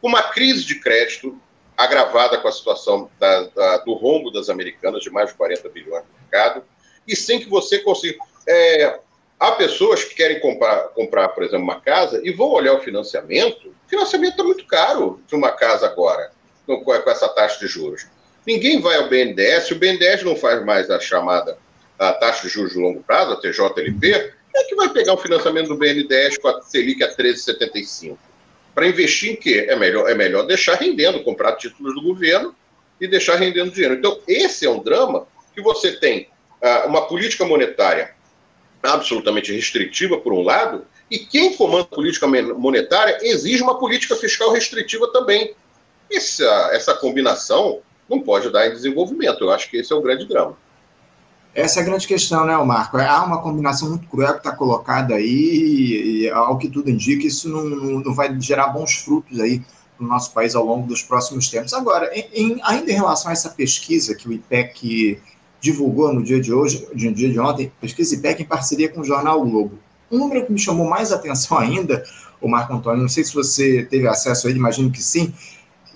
[0.00, 1.38] com uma crise de crédito
[1.76, 6.04] agravada com a situação da, da, do rombo das americanas, de mais de 40 bilhões
[6.04, 6.64] no mercado,
[7.06, 8.16] e sem que você consiga.
[8.48, 8.98] É,
[9.44, 13.68] há pessoas que querem comprar, comprar, por exemplo, uma casa e vão olhar o financiamento.
[13.68, 16.30] O financiamento está muito caro de uma casa agora,
[16.66, 18.06] com, essa taxa de juros.
[18.46, 21.58] Ninguém vai ao BNDES, o BNDES não faz mais a chamada
[21.98, 25.68] a taxa de juros de longo prazo, a TJLP, é que vai pegar o financiamento
[25.68, 28.16] do BNDES com a Selic a 13,75?
[28.74, 29.66] Para investir em quê?
[29.68, 32.54] É melhor, é melhor deixar rendendo, comprar títulos do governo
[33.00, 33.94] e deixar rendendo dinheiro.
[33.94, 36.28] Então, esse é um drama que você tem
[36.62, 38.14] uh, uma política monetária
[38.92, 44.52] absolutamente restritiva, por um lado, e quem comanda a política monetária exige uma política fiscal
[44.52, 45.54] restritiva também.
[46.10, 49.42] Essa, essa combinação não pode dar em desenvolvimento.
[49.42, 50.56] Eu acho que esse é o grande drama.
[51.54, 52.98] Essa é a grande questão, né, Marco?
[52.98, 57.48] Há uma combinação muito cruel que está colocada aí, e, ao que tudo indica, isso
[57.48, 57.64] não,
[58.00, 59.62] não vai gerar bons frutos aí
[59.98, 61.72] no nosso país ao longo dos próximos tempos.
[61.72, 65.20] Agora, em, ainda em relação a essa pesquisa que o IPEC
[65.64, 69.04] divulgou no dia de hoje, no dia de ontem, pesquisa IPEC em parceria com o
[69.04, 69.78] jornal Globo.
[70.12, 72.04] Um número que me chamou mais atenção ainda,
[72.38, 75.32] o Marco Antônio, não sei se você teve acesso a ele, imagino que sim,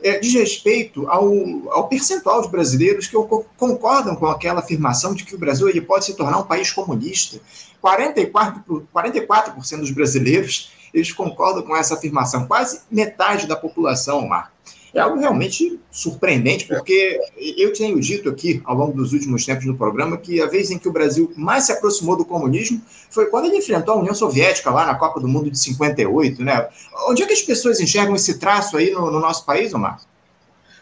[0.02, 1.31] é, diz respeito ao,
[1.70, 3.16] ao percentual de brasileiros que
[3.59, 7.38] concordam com aquela afirmação de que o Brasil ele pode se tornar um país comunista.
[7.85, 14.52] 44%, 44 dos brasileiros eles concordam com essa afirmação, quase metade da população, Marco.
[14.94, 19.77] É algo realmente surpreendente, porque eu tenho dito aqui, ao longo dos últimos tempos no
[19.77, 23.46] programa, que a vez em que o Brasil mais se aproximou do comunismo foi quando
[23.46, 26.68] ele enfrentou a União Soviética lá na Copa do Mundo de 58, né?
[27.09, 30.01] Onde é que as pessoas enxergam esse traço aí no, no nosso país, Omar?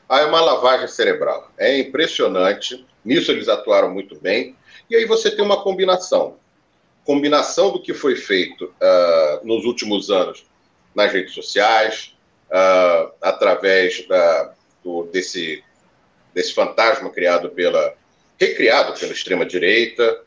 [0.09, 1.51] Ah, é uma lavagem cerebral.
[1.59, 2.87] É impressionante.
[3.05, 4.55] Nisso eles atuaram muito bem.
[4.89, 6.37] E aí você tem uma combinação.
[7.05, 10.45] Combinação do que foi feito uh, nos últimos anos
[10.95, 12.16] nas redes sociais,
[12.51, 15.63] uh, através da, do, desse,
[16.35, 17.95] desse fantasma criado pela
[18.39, 20.23] recriado pela extrema direita,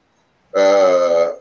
[0.53, 1.39] uh,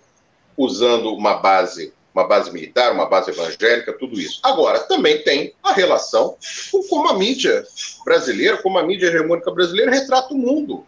[0.56, 4.40] usando uma base uma base militar, uma base evangélica, tudo isso.
[4.42, 6.36] Agora, também tem a relação
[6.72, 7.64] com como a mídia
[8.04, 10.84] brasileira, como a mídia hegemônica brasileira retrata o mundo.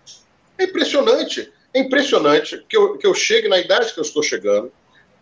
[0.59, 1.53] É impressionante.
[1.73, 4.73] É impressionante que eu, que eu chegue na idade que eu estou chegando,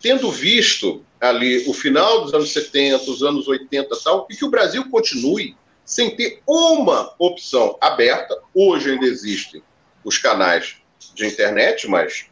[0.01, 4.45] tendo visto ali o final dos anos 70, os anos 80 e tal, e que
[4.45, 8.39] o Brasil continue sem ter uma opção aberta.
[8.55, 9.63] Hoje ainda existem
[10.05, 10.77] os canais
[11.15, 12.27] de internet, mas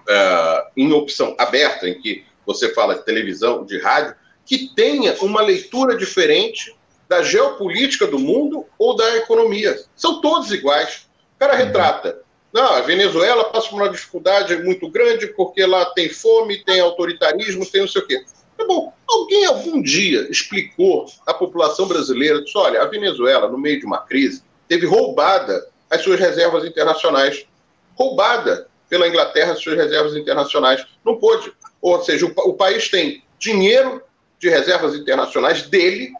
[0.00, 5.40] uh, em opção aberta, em que você fala de televisão, de rádio, que tenha uma
[5.40, 6.74] leitura diferente
[7.08, 9.78] da geopolítica do mundo ou da economia.
[9.94, 11.08] São todos iguais.
[11.36, 16.08] O cara retrata não, a Venezuela passa por uma dificuldade muito grande porque lá tem
[16.08, 18.24] fome, tem autoritarismo, tem não sei o quê.
[18.58, 23.78] Tá bom, alguém algum dia explicou à população brasileira, disse, olha, a Venezuela, no meio
[23.78, 27.46] de uma crise, teve roubada as suas reservas internacionais.
[27.94, 30.84] Roubada pela Inglaterra as suas reservas internacionais.
[31.04, 31.52] Não pôde.
[31.80, 34.02] Ou seja, o, o país tem dinheiro
[34.38, 36.12] de reservas internacionais dele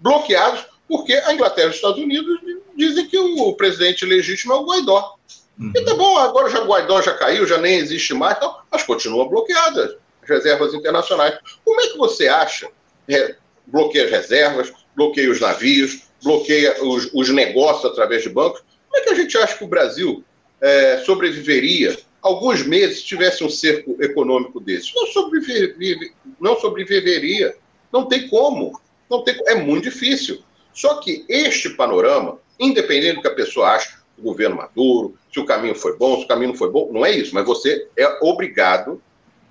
[0.00, 2.38] bloqueados porque a Inglaterra e os Estados Unidos
[2.76, 5.15] dizem que o presidente legítimo é o Guaidó.
[5.58, 5.72] Uhum.
[5.74, 9.28] E tá bom, agora já Guaidó já caiu, já nem existe mais, então, mas continua
[9.28, 11.38] bloqueada as reservas internacionais.
[11.64, 12.68] Como é que você acha?
[13.08, 18.62] É, bloqueia as reservas, bloqueia os navios, bloqueia os, os, negócios através de bancos.
[18.88, 20.24] Como é que a gente acha que o Brasil
[20.60, 24.94] é, sobreviveria alguns meses se tivesse um cerco econômico desse?
[24.94, 27.56] Não, sobrevive, não sobreviveria.
[27.92, 28.80] Não tem como.
[29.08, 30.42] Não tem, é muito difícil.
[30.72, 35.44] Só que este panorama, independente do que a pessoa acha, o governo Maduro, se o
[35.44, 38.06] caminho foi bom, se o caminho não foi bom, não é isso, mas você é
[38.22, 39.02] obrigado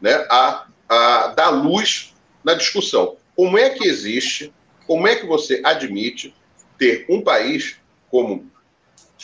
[0.01, 3.17] né, a, a dar luz na discussão.
[3.35, 4.53] Como é que existe,
[4.87, 6.33] como é que você admite
[6.77, 7.77] ter um país
[8.09, 8.49] como,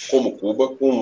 [0.09, 1.01] como Cuba, com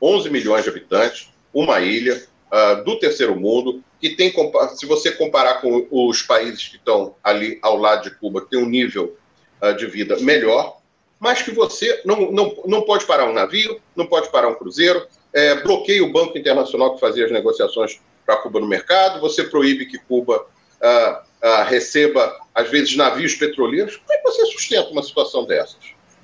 [0.00, 4.32] 11 milhões de habitantes, uma ilha uh, do terceiro mundo, que tem,
[4.74, 8.58] se você comparar com os países que estão ali ao lado de Cuba, que tem
[8.58, 9.16] um nível
[9.62, 10.79] uh, de vida melhor,
[11.20, 15.06] mas que você não, não, não pode parar um navio, não pode parar um cruzeiro,
[15.32, 19.86] é, bloqueia o Banco Internacional que fazia as negociações para Cuba no mercado, você proíbe
[19.86, 20.46] que Cuba
[20.82, 23.96] ah, ah, receba, às vezes, navios petroleiros.
[23.96, 25.78] Como é que você sustenta uma situação dessas?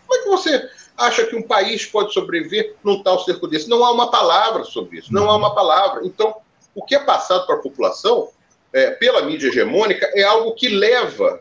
[0.07, 3.69] Como é que você acha que um país pode sobreviver num tal cerco desse?
[3.69, 6.03] Não há uma palavra sobre isso, não há uma palavra.
[6.05, 6.35] Então,
[6.75, 8.31] o que é passado para a população,
[8.73, 11.41] é, pela mídia hegemônica, é algo que leva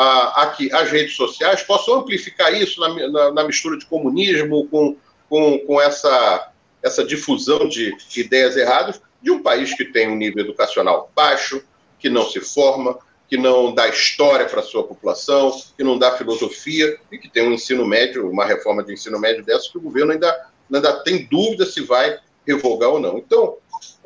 [0.00, 4.96] ah, aqui as redes sociais possam amplificar isso na, na, na mistura de comunismo com,
[5.28, 10.44] com, com essa, essa difusão de ideias erradas de um país que tem um nível
[10.44, 11.60] educacional baixo,
[11.98, 12.96] que não se forma,
[13.28, 17.48] que não dá história para a sua população, que não dá filosofia e que tem
[17.48, 21.26] um ensino médio, uma reforma de ensino médio dessa que o governo ainda, ainda tem
[21.26, 23.18] dúvida se vai revogar ou não.
[23.18, 23.56] Então,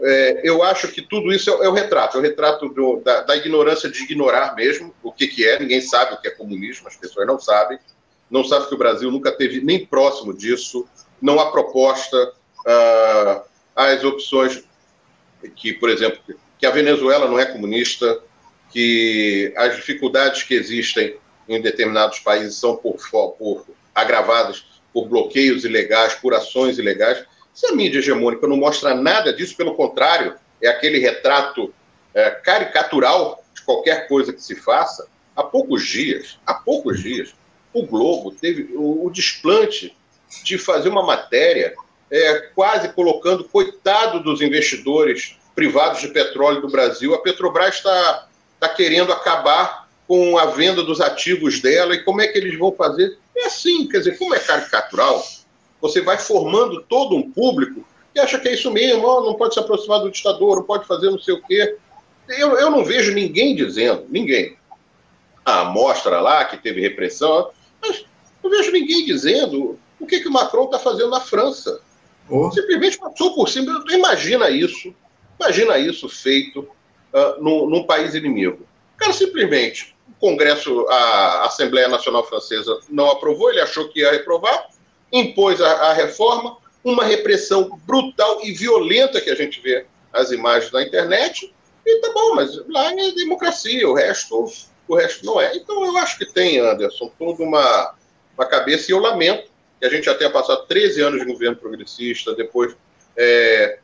[0.03, 3.23] é, eu acho que tudo isso é, é o retrato, é o retrato do, da,
[3.23, 5.59] da, ignorância de ignorar mesmo o que, que é.
[5.59, 7.79] Ninguém sabe o que é comunismo, as pessoas não sabem.
[8.31, 10.87] Não sabem que o Brasil nunca teve nem próximo disso.
[11.21, 12.33] Não há proposta,
[12.67, 13.43] ah,
[13.77, 14.65] as opções
[15.57, 16.19] que, por exemplo,
[16.59, 18.21] que a Venezuela não é comunista,
[18.71, 21.17] que as dificuldades que existem
[21.49, 22.97] em determinados países são por,
[23.39, 27.25] por agravadas por bloqueios ilegais, por ações ilegais.
[27.55, 31.73] Se a mídia hegemônica não mostra nada disso, pelo contrário, é aquele retrato
[32.15, 37.35] é, caricatural de qualquer coisa que se faça, há poucos dias, há poucos dias,
[37.73, 39.97] o Globo teve o, o desplante
[40.45, 41.75] de fazer uma matéria
[42.11, 47.15] é, quase colocando coitado dos investidores privados de petróleo do Brasil.
[47.15, 48.29] A Petrobras está
[48.61, 52.73] tá querendo acabar com a venda dos ativos dela e como é que eles vão
[52.73, 53.19] fazer?
[53.37, 55.25] É assim, quer dizer, como é caricatural,
[55.83, 59.55] você vai formando todo um público que acha que é isso mesmo, oh, não pode
[59.55, 61.77] se aproximar do ditador, não pode fazer não sei o quê.
[62.29, 64.57] Eu, eu não vejo ninguém dizendo, ninguém.
[65.45, 68.05] A amostra lá, que teve repressão, mas
[68.43, 71.81] não vejo ninguém dizendo o que, que o Macron está fazendo na França.
[72.29, 72.51] Oh.
[72.53, 73.85] Simplesmente passou por cima.
[73.91, 74.95] Imagina isso,
[75.41, 78.65] imagina isso feito uh, num, num país inimigo.
[78.95, 84.13] O cara simplesmente, o Congresso, a Assembleia Nacional Francesa não aprovou, ele achou que ia
[84.13, 84.69] reprovar,
[85.13, 90.73] impôs a, a reforma, uma repressão brutal e violenta que a gente vê as imagens
[90.73, 91.53] na internet,
[91.85, 94.51] e tá bom, mas lá é democracia, o resto,
[94.87, 95.57] o resto não é.
[95.57, 97.95] Então eu acho que tem, Anderson, toda uma,
[98.37, 101.57] uma cabeça, e eu lamento que a gente já tenha passado 13 anos de governo
[101.57, 102.75] progressista, depois
[103.17, 103.79] é,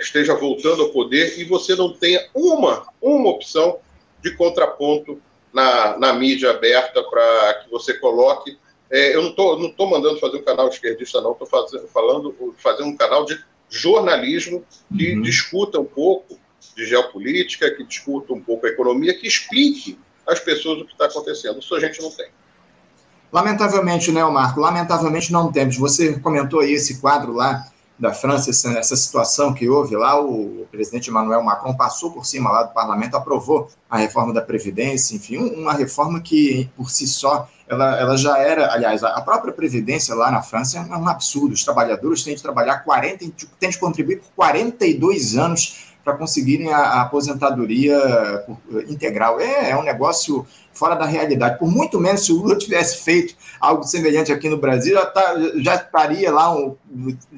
[0.00, 3.78] esteja voltando ao poder e você não tenha uma, uma opção
[4.22, 5.20] de contraponto
[5.52, 8.58] na, na mídia aberta para que você coloque
[8.90, 11.48] é, eu não estou não tô mandando fazer um canal esquerdista, não, estou
[11.92, 14.64] falando fazer um canal de jornalismo
[14.96, 15.22] que uhum.
[15.22, 16.38] discuta um pouco
[16.74, 21.06] de geopolítica, que discuta um pouco a economia, que explique às pessoas o que está
[21.06, 21.58] acontecendo.
[21.58, 22.28] Isso a gente não tem.
[23.32, 24.60] Lamentavelmente, né, Marco?
[24.60, 25.76] Lamentavelmente não temos.
[25.76, 27.66] Você comentou aí esse quadro lá
[27.98, 32.64] da França, essa, situação que houve lá, o presidente Emmanuel Macron passou por cima lá
[32.64, 37.98] do parlamento, aprovou a reforma da Previdência, enfim, uma reforma que, por si só, ela,
[37.98, 42.22] ela já era, aliás, a própria Previdência lá na França é um absurdo, os trabalhadores
[42.22, 43.24] têm de trabalhar 40,
[43.58, 47.98] têm de contribuir por 42 anos para conseguirem a, a aposentadoria
[48.88, 49.40] integral.
[49.40, 51.58] É, é um negócio fora da realidade.
[51.58, 55.34] Por muito menos, se o Lula tivesse feito algo semelhante aqui no Brasil, já, tá,
[55.56, 56.76] já estaria lá, um,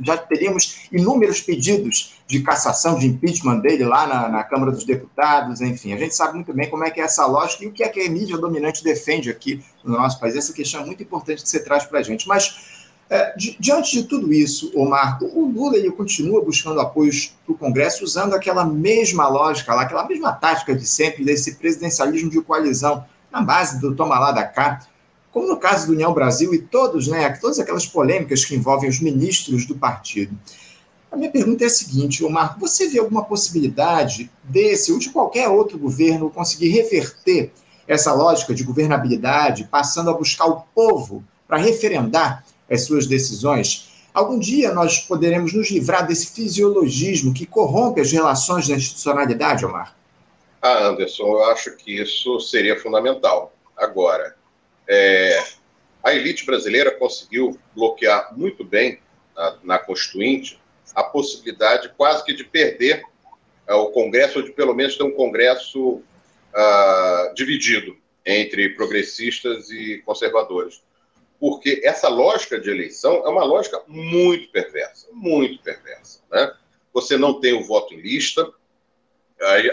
[0.03, 5.61] já teríamos inúmeros pedidos de cassação, de impeachment dele lá na, na, Câmara dos Deputados,
[5.61, 5.93] enfim.
[5.93, 7.89] A gente sabe muito bem como é que é essa lógica e o que é
[7.89, 10.37] que a mídia dominante defende aqui no nosso país.
[10.37, 12.27] Essa questão é muito importante que você traz para a gente.
[12.27, 12.79] Mas
[13.11, 17.57] é, di diante de tudo isso, Marco, o Lula ele continua buscando apoios para o
[17.57, 23.07] Congresso usando aquela mesma lógica, lá, aquela mesma tática de sempre desse presidencialismo de coalizão
[23.31, 24.87] na base do toma lá da cá,
[25.31, 29.01] como no caso do União Brasil e todos, né, todas aquelas polêmicas que envolvem os
[29.01, 30.37] ministros do partido.
[31.11, 35.49] A minha pergunta é a seguinte, Marco, você vê alguma possibilidade desse ou de qualquer
[35.49, 37.53] outro governo conseguir reverter
[37.87, 44.39] essa lógica de governabilidade, passando a buscar o povo para referendar as suas decisões, algum
[44.39, 49.98] dia nós poderemos nos livrar desse fisiologismo que corrompe as relações da institucionalidade, Omar?
[50.61, 53.55] Ah, Anderson, eu acho que isso seria fundamental.
[53.77, 54.37] Agora,
[54.89, 55.43] é,
[56.03, 59.01] a elite brasileira conseguiu bloquear muito bem
[59.37, 60.61] na, na Constituinte
[60.95, 63.05] a possibilidade quase que de perder
[63.67, 66.03] é, o Congresso, ou de pelo menos ter um Congresso
[66.55, 70.83] ah, dividido entre progressistas e conservadores
[71.41, 76.21] porque essa lógica de eleição é uma lógica muito perversa, muito perversa.
[76.31, 76.53] Né?
[76.93, 78.51] Você não tem o voto em lista.
[79.41, 79.71] Aí,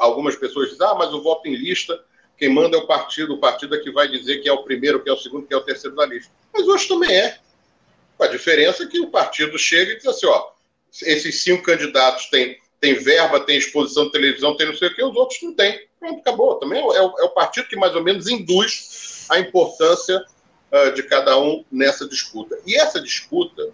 [0.00, 2.02] algumas pessoas dizem, ah, mas o voto em lista,
[2.38, 5.02] quem manda é o partido, o partido é que vai dizer que é o primeiro,
[5.02, 6.32] que é o segundo, que é o terceiro da lista.
[6.52, 7.38] Mas hoje também é.
[8.18, 10.50] A diferença é que o partido chega e diz assim, ó,
[11.02, 15.02] esses cinco candidatos têm, têm verba, têm exposição de televisão, tem não sei o que,
[15.02, 15.86] os outros não têm.
[15.98, 16.54] Pronto, acabou.
[16.56, 20.24] Também é o, é o partido que mais ou menos induz a importância
[20.72, 22.58] uh, de cada um nessa disputa.
[22.66, 23.70] E essa disputa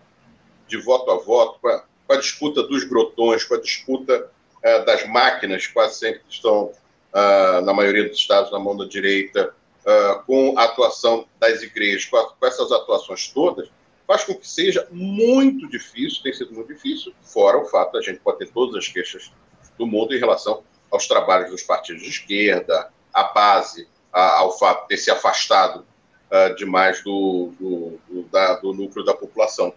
[0.66, 4.30] de voto a voto, com a, com a disputa dos grotões, com a disputa
[4.64, 6.72] uh, das máquinas, quase sempre estão,
[7.12, 9.54] uh, na maioria dos estados, na mão da direita,
[9.84, 13.68] uh, com a atuação das igrejas, com, a, com, essas atuações todas,
[14.06, 18.20] faz com que seja muito difícil, tem sido muito difícil, fora o fato da gente
[18.20, 19.30] pode ter todas as queixas
[19.78, 24.82] do mundo em relação aos trabalhos dos partidos de esquerda, a base, a, ao fato
[24.82, 25.84] de ter se afastado
[26.30, 29.72] uh, demais do, do, do, da, do, núcleo da população.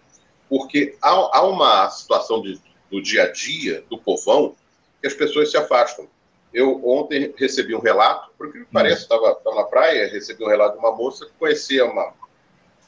[0.48, 2.60] Porque há, há uma situação de,
[2.90, 4.54] do dia a dia, do povão,
[5.02, 6.08] que as pessoas se afastam.
[6.54, 10.78] Eu ontem recebi um relato, porque me parece, estava na praia, recebi um relato de
[10.78, 12.14] uma moça que conhecia uma,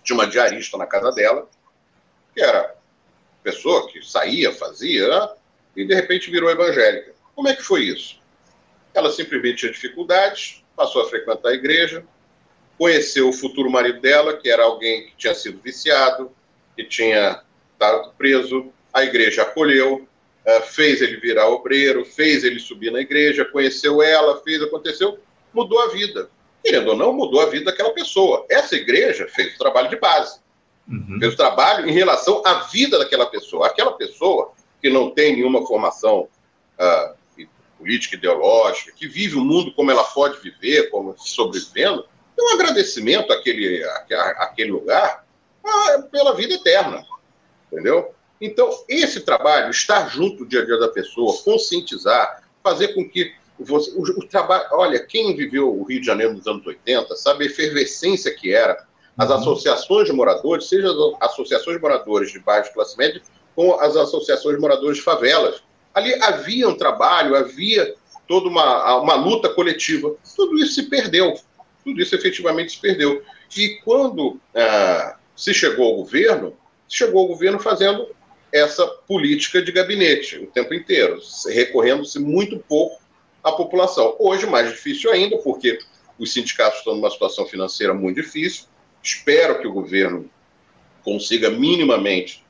[0.03, 1.49] de uma diarista na casa dela,
[2.33, 2.77] que era
[3.43, 5.31] pessoa que saía, fazia,
[5.77, 7.15] e de repente virou evangélica.
[7.35, 8.21] Como é que foi isso?
[8.95, 12.05] Ela simplesmente tinha dificuldades, passou a frequentar a igreja,
[12.79, 16.31] conheceu o futuro marido dela, que era alguém que tinha sido viciado,
[16.77, 17.43] que tinha
[17.73, 20.07] estado preso, a igreja acolheu,
[20.67, 25.19] fez ele virar obreiro, fez ele subir na igreja, conheceu ela, fez, aconteceu,
[25.53, 26.29] mudou a vida.
[26.63, 28.47] Querendo ou não, mudou a vida daquela pessoa.
[28.51, 30.41] Essa igreja fez o trabalho de base.
[30.89, 31.19] Uhum.
[31.19, 33.67] Fez o trabalho em relação à vida daquela pessoa.
[33.67, 36.29] Aquela pessoa que não tem nenhuma formação
[36.79, 37.47] uh,
[37.79, 43.33] política, ideológica, que vive o mundo como ela pode viver, como sobrevivendo, tem um agradecimento
[43.33, 45.25] àquele, à, àquele lugar
[45.65, 47.05] uh, pela vida eterna.
[47.71, 48.15] Entendeu?
[48.45, 53.33] Então, esse trabalho, estar junto do dia a dia da pessoa, conscientizar, fazer com que
[53.59, 54.67] você, o, o, trabalho.
[54.73, 58.87] Olha, quem viveu o Rio de Janeiro nos anos 80 sabe a efervescência que era.
[59.17, 59.37] As uhum.
[59.37, 63.23] associações de moradores, seja as associações de moradores de baixo classe média,
[63.57, 65.63] com as associações de moradores de favelas.
[65.95, 67.95] Ali havia um trabalho, havia
[68.29, 70.15] toda uma, uma luta coletiva.
[70.37, 71.35] Tudo isso se perdeu.
[71.83, 73.23] Tudo isso efetivamente se perdeu.
[73.57, 76.55] E quando ah, se chegou ao governo,
[76.89, 78.14] chegou ao governo fazendo
[78.55, 83.03] essa política de gabinete o tempo inteiro, recorrendo-se muito pouco
[83.43, 84.15] à população.
[84.17, 85.81] Hoje, mais difícil ainda, porque
[86.17, 88.67] os sindicatos estão numa situação financeira muito difícil.
[89.03, 90.31] Espero que o governo
[91.03, 92.45] consiga minimamente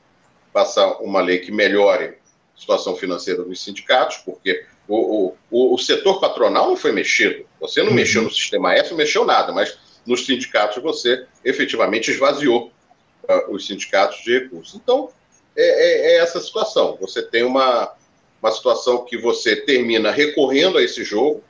[0.53, 2.13] passar uma lei que melhore
[2.55, 7.47] a situação financeira dos sindicatos, porque o, o, o setor patronal não foi mexido.
[7.59, 7.95] Você não uhum.
[7.95, 9.75] mexeu no sistema S, não mexeu nada, mas
[10.05, 12.71] nos sindicatos você efetivamente esvaziou
[13.23, 14.75] uh, os sindicatos de recursos.
[14.75, 15.09] Então,
[15.55, 16.97] é, é, é, essa situação.
[16.99, 17.91] Você tem uma,
[18.41, 21.43] uma situação que você termina recorrendo a esse jogo.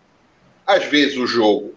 [0.66, 1.76] Às vezes o jogo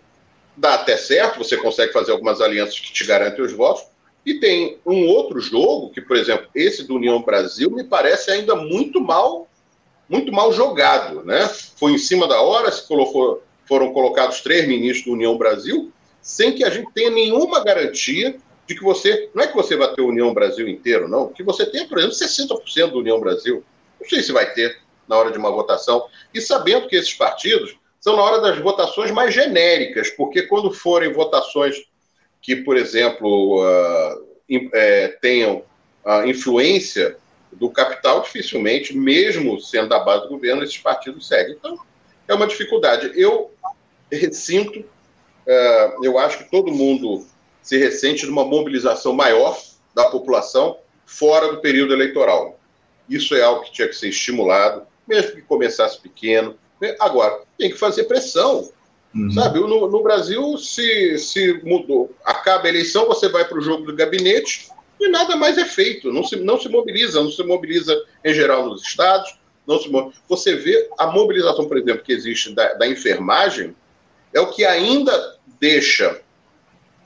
[0.57, 3.85] dá até certo, você consegue fazer algumas alianças que te garantem os votos.
[4.27, 8.55] E tem um outro jogo, que, por exemplo, esse do União Brasil, me parece ainda
[8.55, 9.49] muito mal,
[10.09, 11.25] muito mal jogado.
[11.25, 11.49] Né?
[11.77, 16.53] Foi em cima da hora, se colocou, foram colocados três ministros do União Brasil, sem
[16.53, 18.37] que a gente tenha nenhuma garantia
[18.69, 19.31] de que você.
[19.35, 21.33] Não é que você vai ter União Brasil inteiro, não.
[21.33, 23.65] Que você tenha, por exemplo, 60% do União Brasil.
[23.99, 26.07] Não sei se vai ter na hora de uma votação.
[26.35, 31.13] E sabendo que esses partidos são na hora das votações mais genéricas, porque quando forem
[31.13, 31.77] votações
[32.43, 34.27] que, por exemplo, uh,
[34.75, 35.65] é, tenham
[36.05, 37.17] a influência
[37.51, 41.55] do capital, dificilmente, mesmo sendo da base do governo, esses partidos seguem.
[41.55, 41.79] Então,
[42.29, 43.11] é uma dificuldade.
[43.19, 43.51] Eu
[44.31, 47.27] sinto, uh, eu acho que todo mundo
[47.69, 49.55] se ressente de uma mobilização maior
[49.95, 52.59] da população fora do período eleitoral.
[53.07, 56.57] Isso é algo que tinha que ser estimulado, mesmo que começasse pequeno.
[56.99, 58.71] Agora, tem que fazer pressão.
[59.15, 59.31] Uhum.
[59.33, 63.85] Sabe, no, no, Brasil, se, se mudou, acaba a eleição, você vai para o jogo
[63.85, 66.11] do gabinete e nada mais é feito.
[66.11, 69.39] Não se, não se mobiliza, não se mobiliza em geral nos estados.
[69.67, 69.91] Não se,
[70.27, 73.77] você vê a mobilização, por exemplo, que existe da, da enfermagem,
[74.33, 76.23] é o que ainda deixa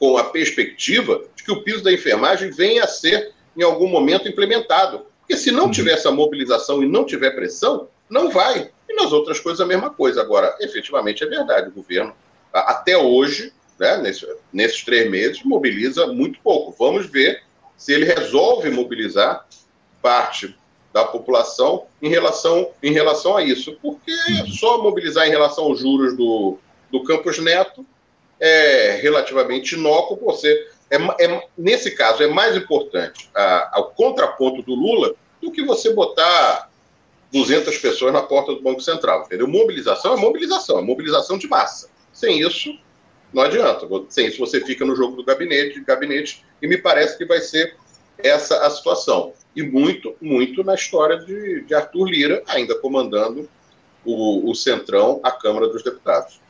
[0.02, 4.26] com a perspectiva de que o piso da enfermagem venha a ser, em algum momento,
[4.26, 5.06] implementado.
[5.20, 5.70] Porque se não uhum.
[5.70, 8.72] tiver essa mobilização e não tiver pressão, não vai.
[8.88, 10.20] E nas outras coisas a mesma coisa.
[10.20, 12.12] Agora, efetivamente é verdade, o governo,
[12.52, 16.74] até hoje, né, nesse, nesses três meses, mobiliza muito pouco.
[16.76, 17.44] Vamos ver
[17.76, 19.46] se ele resolve mobilizar
[20.02, 20.58] parte
[20.92, 23.78] da população em relação, em relação a isso.
[23.80, 24.48] Porque uhum.
[24.48, 26.58] só mobilizar em relação aos juros do,
[26.90, 27.86] do Campos Neto
[28.44, 34.74] é relativamente inócuo, você é, é, nesse caso é mais importante a, ao contraponto do
[34.74, 36.68] Lula do que você botar
[37.32, 39.46] 200 pessoas na porta do Banco Central, entendeu?
[39.46, 41.88] Mobilização é mobilização, é mobilização de massa.
[42.12, 42.76] Sem isso,
[43.32, 43.86] não adianta.
[44.08, 47.76] Sem isso, você fica no jogo do gabinete, gabinete e me parece que vai ser
[48.18, 49.32] essa a situação.
[49.54, 53.48] E muito, muito na história de, de Arthur Lira, ainda comandando
[54.04, 56.40] o, o Centrão, a Câmara dos Deputados.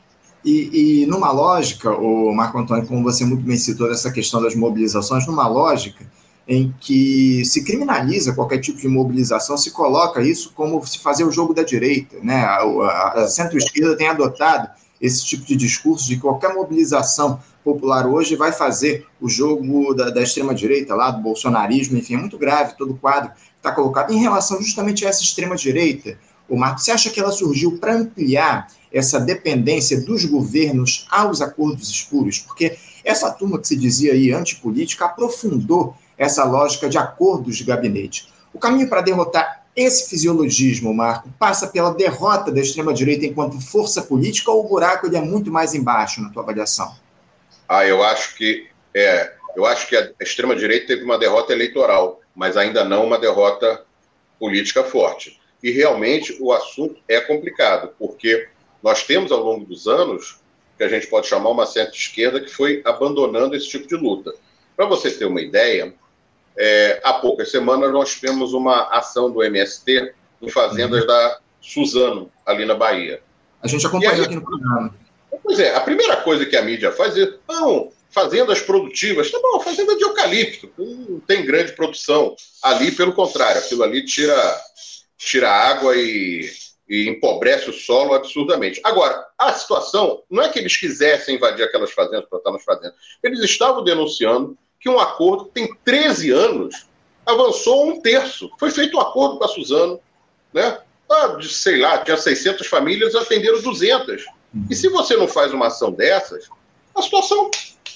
[0.43, 4.55] E, e, numa lógica, o Marco Antônio, como você muito bem citou essa questão das
[4.55, 6.05] mobilizações, numa lógica
[6.45, 11.31] em que se criminaliza qualquer tipo de mobilização, se coloca isso como se fazer o
[11.31, 12.43] jogo da direita, né?
[12.43, 14.69] A, a, a centro-esquerda tem adotado
[14.99, 20.09] esse tipo de discurso de que qualquer mobilização popular hoje vai fazer o jogo da,
[20.09, 24.11] da extrema-direita lá, do bolsonarismo, enfim, é muito grave todo o quadro que está colocado
[24.11, 26.17] em relação justamente a essa extrema-direita.
[26.49, 31.89] O Marco, você acha que ela surgiu para ampliar essa dependência dos governos aos acordos
[31.89, 32.39] escuros?
[32.39, 38.31] Porque essa turma que se dizia aí antipolítica aprofundou essa lógica de acordos de gabinete.
[38.53, 44.51] O caminho para derrotar esse fisiologismo, Marco, passa pela derrota da extrema-direita enquanto força política
[44.51, 46.95] ou o buraco ele é muito mais embaixo, na tua avaliação?
[47.67, 52.55] Ah, eu acho que é, eu acho que a extrema-direita teve uma derrota eleitoral, mas
[52.55, 53.83] ainda não uma derrota
[54.39, 55.39] política forte.
[55.63, 58.47] E realmente o assunto é complicado, porque
[58.83, 60.39] nós temos ao longo dos anos
[60.77, 64.33] que a gente pode chamar uma certa esquerda que foi abandonando esse tipo de luta.
[64.75, 65.93] Para você ter uma ideia,
[66.57, 71.07] é, há poucas semanas nós tivemos uma ação do MST em fazendas uhum.
[71.07, 73.21] da Suzano, ali na Bahia.
[73.61, 74.93] A gente acompanhou aí, aqui no programa.
[75.41, 79.59] Pois é, a primeira coisa que a mídia faz é, não, fazendas produtivas, tá bom,
[79.61, 82.35] fazenda de eucalipto, não tem grande produção.
[82.61, 84.61] Ali, pelo contrário, aquilo ali tira,
[85.17, 86.51] tira água e,
[86.87, 88.81] e empobrece o solo absurdamente.
[88.83, 92.95] Agora, a situação não é que eles quisessem invadir aquelas fazendas para estar nas fazendas.
[93.21, 96.87] Eles estavam denunciando que um acordo que tem 13 anos
[97.25, 98.51] avançou um terço.
[98.59, 99.99] Foi feito um acordo com a Suzano,
[100.53, 100.79] né?
[101.09, 104.25] Ah, sei lá, tinha 600 famílias, atenderam 200.
[104.69, 106.49] E se você não faz uma ação dessas,
[106.93, 107.49] a situação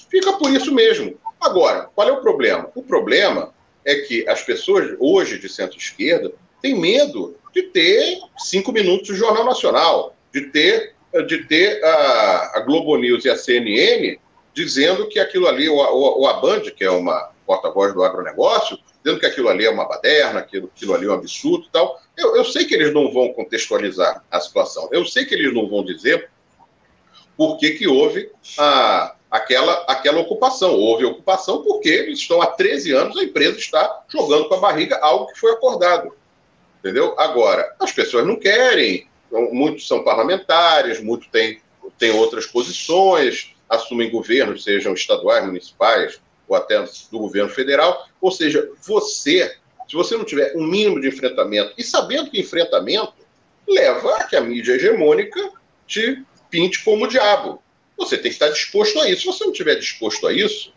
[0.10, 1.20] fica por isso mesmo.
[1.40, 2.70] Agora, qual é o problema?
[2.74, 3.54] O problema
[3.86, 9.46] é que as pessoas hoje de centro-esquerda têm medo de ter cinco minutos de Jornal
[9.46, 10.94] Nacional, de ter,
[11.28, 14.20] de ter a, a Globo News e a CNN
[14.54, 19.20] dizendo que aquilo ali, o, o, o Aband, que é uma porta-voz do agronegócio, dizendo
[19.20, 22.02] que aquilo ali é uma baderna, aquilo, aquilo ali é um absurdo e tal.
[22.18, 25.70] Eu, eu sei que eles não vão contextualizar a situação, eu sei que eles não
[25.70, 26.30] vão dizer
[27.38, 30.74] por que, que houve a, aquela, aquela ocupação.
[30.74, 34.98] Houve ocupação porque eles estão há 13 anos, a empresa está jogando com a barriga
[35.02, 36.17] algo que foi acordado.
[36.88, 37.14] Entendeu?
[37.18, 39.10] Agora, as pessoas não querem,
[39.52, 41.60] muitos são parlamentares, muitos têm,
[42.00, 46.82] têm outras posições, assumem governos, sejam estaduais, municipais ou até
[47.12, 48.08] do governo federal.
[48.22, 49.54] Ou seja, você,
[49.86, 53.14] se você não tiver um mínimo de enfrentamento, e sabendo que enfrentamento
[53.68, 55.52] leva a que a mídia hegemônica
[55.86, 57.62] te pinte como o diabo.
[57.98, 59.24] Você tem que estar disposto a isso.
[59.24, 60.72] Se você não estiver disposto a isso,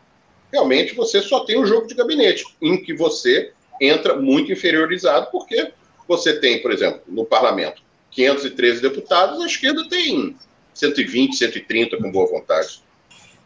[0.51, 5.73] realmente você só tem um jogo de gabinete, em que você entra muito inferiorizado, porque
[6.11, 10.35] você tem, por exemplo, no parlamento, 513 deputados, a esquerda tem
[10.75, 12.83] 120, 130 com boa vontade.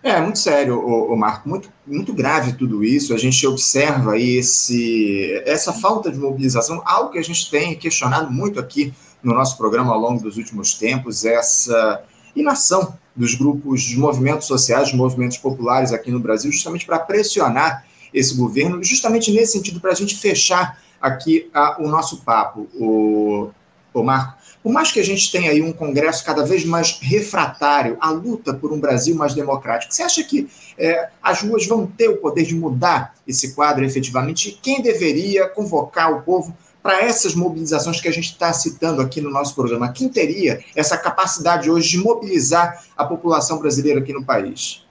[0.02, 3.12] É, muito sério, o, Marco, muito, muito grave tudo isso.
[3.12, 8.58] A gente observa esse, essa falta de mobilização, algo que a gente tem questionado muito
[8.58, 12.02] aqui no nosso programa ao longo dos últimos tempos, essa
[12.34, 17.84] inação dos grupos de movimentos sociais, de movimentos populares aqui no Brasil, justamente para pressionar
[18.12, 23.50] esse governo, justamente nesse sentido, para a gente fechar aqui a, o nosso papo, o,
[23.92, 24.38] o Marco.
[24.62, 28.54] Por mais que a gente tenha aí um Congresso cada vez mais refratário à luta
[28.54, 30.48] por um Brasil mais democrático, você acha que
[30.78, 34.48] é, as ruas vão ter o poder de mudar esse quadro efetivamente?
[34.48, 39.20] E quem deveria convocar o povo para essas mobilizações que a gente está citando aqui
[39.20, 39.92] no nosso programa?
[39.92, 44.83] Quem teria essa capacidade hoje de mobilizar a população brasileira aqui no país?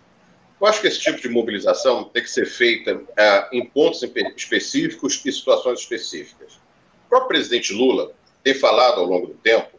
[0.64, 4.01] Eu acho que esse tipo de mobilização tem que ser feita é, em pontos
[4.38, 6.53] específicos e situações específicas.
[6.53, 9.78] O próprio presidente Lula tem falado ao longo do tempo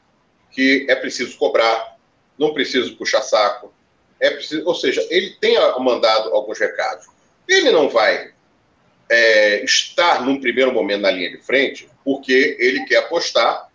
[0.50, 1.96] que é preciso cobrar,
[2.38, 3.72] não preciso puxar saco,
[4.20, 7.06] é preciso, ou seja, ele tem mandado alguns recados.
[7.48, 8.34] Ele não vai
[9.08, 13.70] é, estar num primeiro momento na linha de frente, porque ele quer apostar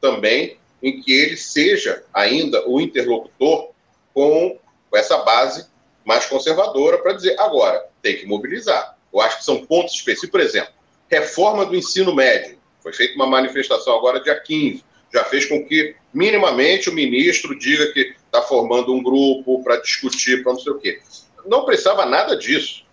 [0.00, 3.70] também em que ele seja ainda o interlocutor
[4.14, 4.58] com,
[4.90, 5.73] com essa base
[6.04, 8.96] mais conservadora para dizer agora tem que mobilizar.
[9.12, 10.72] Eu acho que são pontos específicos, por exemplo,
[11.08, 12.58] reforma do ensino médio.
[12.82, 14.84] Foi feita uma manifestação agora dia 15.
[15.12, 20.42] Já fez com que minimamente o ministro diga que está formando um grupo para discutir,
[20.42, 21.00] para não sei o quê.
[21.46, 22.84] Não precisava nada disso.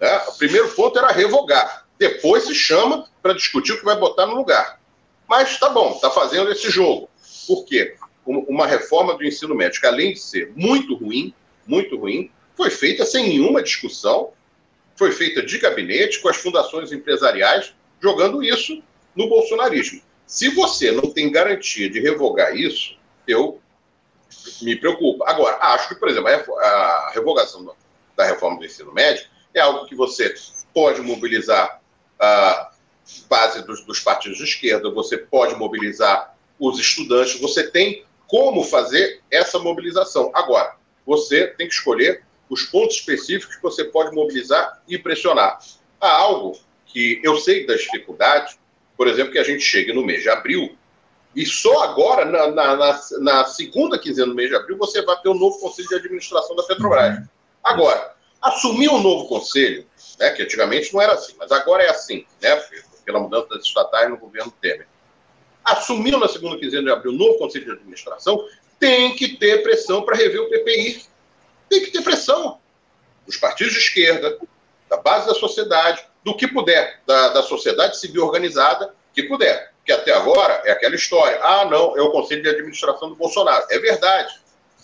[0.00, 0.22] Né?
[0.28, 1.86] O primeiro ponto era revogar.
[1.98, 4.80] Depois se chama para discutir o que vai botar no lugar.
[5.28, 7.10] Mas tá bom, está fazendo esse jogo.
[7.46, 7.94] Por quê?
[8.24, 11.34] Uma reforma do ensino médio, que além de ser muito ruim,
[11.66, 12.30] muito ruim,
[12.60, 14.34] foi feita sem nenhuma discussão,
[14.94, 18.82] foi feita de gabinete, com as fundações empresariais, jogando isso
[19.16, 20.02] no bolsonarismo.
[20.26, 23.58] Se você não tem garantia de revogar isso, eu
[24.60, 25.24] me preocupo.
[25.24, 27.74] Agora, acho que, por exemplo, a revogação
[28.14, 30.34] da reforma do ensino médio é algo que você
[30.74, 31.80] pode mobilizar
[32.18, 32.72] a
[33.26, 39.22] base dos, dos partidos de esquerda, você pode mobilizar os estudantes, você tem como fazer
[39.30, 40.30] essa mobilização.
[40.34, 45.60] Agora, você tem que escolher os pontos específicos que você pode mobilizar e pressionar.
[46.00, 48.58] Há algo que eu sei das dificuldades,
[48.96, 50.76] por exemplo, que a gente chegue no mês de abril
[51.34, 55.16] e só agora, na, na, na, na segunda quinzena do mês de abril, você vai
[55.20, 57.22] ter o um novo conselho de administração da Petrobras.
[57.62, 59.86] Agora, assumir um novo conselho,
[60.18, 62.56] né, que antigamente não era assim, mas agora é assim, né,
[63.04, 64.88] pela mudança das estatais no governo Temer.
[65.64, 68.44] Assumiu na segunda quinzena de abril o novo conselho de administração,
[68.80, 71.04] tem que ter pressão para rever o PPI.
[71.70, 72.58] Tem que ter pressão
[73.24, 74.38] dos partidos de esquerda,
[74.88, 79.72] da base da sociedade, do que puder, da, da sociedade civil organizada, que puder.
[79.86, 81.38] Que até agora é aquela história.
[81.42, 83.64] Ah, não, é o conselho de administração do Bolsonaro.
[83.70, 84.34] É verdade.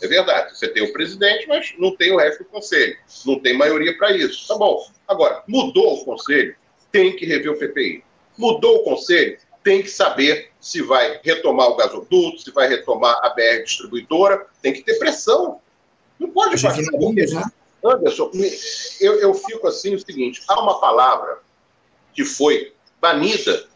[0.00, 0.56] É verdade.
[0.56, 2.96] Você tem o presidente, mas não tem o resto do conselho.
[3.24, 4.46] Não tem maioria para isso.
[4.48, 4.88] Tá bom.
[5.06, 6.56] Agora, mudou o conselho,
[6.90, 8.04] tem que rever o PPI.
[8.38, 13.30] Mudou o conselho, tem que saber se vai retomar o gasoduto, se vai retomar a
[13.30, 15.60] BR distribuidora, tem que ter pressão.
[16.18, 16.86] Não pode fazer.
[17.26, 17.50] Já.
[17.84, 18.30] Anderson,
[19.00, 21.38] eu, eu fico assim o seguinte: há uma palavra
[22.12, 23.66] que foi banida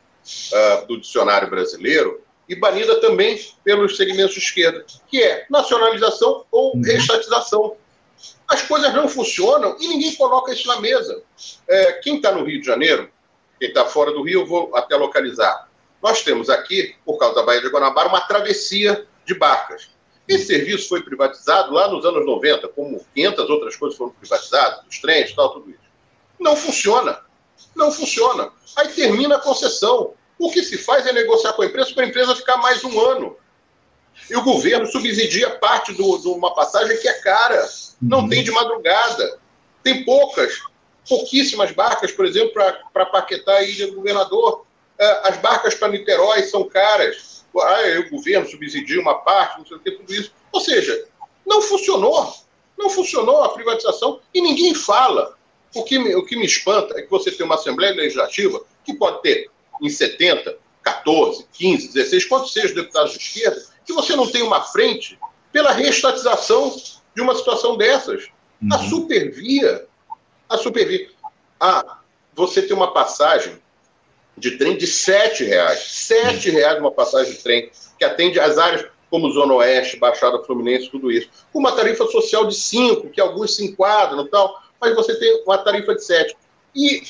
[0.53, 6.75] uh, do dicionário brasileiro e banida também pelos segmentos de esquerda, que é nacionalização ou
[6.75, 6.83] uhum.
[8.49, 11.23] As coisas não funcionam e ninguém coloca isso na mesa.
[11.69, 13.09] É, quem está no Rio de Janeiro,
[13.61, 15.69] quem está fora do Rio, eu vou até localizar.
[16.03, 19.91] Nós temos aqui, por causa da Baía de Guanabara, uma travessia de barcas.
[20.31, 25.01] Esse serviço foi privatizado lá nos anos 90, como 500 outras coisas foram privatizadas, os
[25.01, 25.81] trens, tal, tudo isso.
[26.39, 27.21] Não funciona.
[27.75, 28.53] Não funciona.
[28.77, 30.15] Aí termina a concessão.
[30.39, 33.01] O que se faz é negociar com a empresa para a empresa ficar mais um
[33.01, 33.37] ano.
[34.31, 37.69] E o governo subsidia parte de uma passagem que é cara.
[38.01, 38.29] Não uhum.
[38.29, 39.39] tem de madrugada.
[39.83, 40.63] Tem poucas,
[41.09, 42.53] pouquíssimas barcas, por exemplo,
[42.93, 44.65] para paquetar a ilha do governador.
[44.97, 47.40] É, as barcas para Niterói são caras.
[47.57, 50.33] Ah, o governo subsidia uma parte, não sei o que, tudo isso.
[50.53, 51.07] Ou seja,
[51.47, 52.35] não funcionou.
[52.79, 55.39] Não funcionou a privatização e ninguém fala.
[55.75, 58.93] O que, me, o que me espanta é que você tem uma Assembleia Legislativa que
[58.95, 59.49] pode ter
[59.81, 64.63] em 70, 14, 15, 16, quantos sejam deputados de esquerda, que você não tem uma
[64.63, 65.19] frente
[65.53, 66.75] pela reestatização
[67.15, 68.29] de uma situação dessas.
[68.61, 68.69] Uhum.
[68.73, 69.87] A supervia,
[70.49, 71.09] a supervia.
[71.61, 71.99] Ah,
[72.35, 73.60] você tem uma passagem
[74.41, 76.09] de trem de R$ reais.
[76.11, 80.89] R$ reais uma passagem de trem, que atende as áreas como Zona Oeste, Baixada Fluminense,
[80.89, 81.29] tudo isso.
[81.53, 85.43] Com uma tarifa social de 5, que alguns se enquadram e tal, mas você tem
[85.45, 86.37] uma tarifa de 7.
[86.75, 87.03] E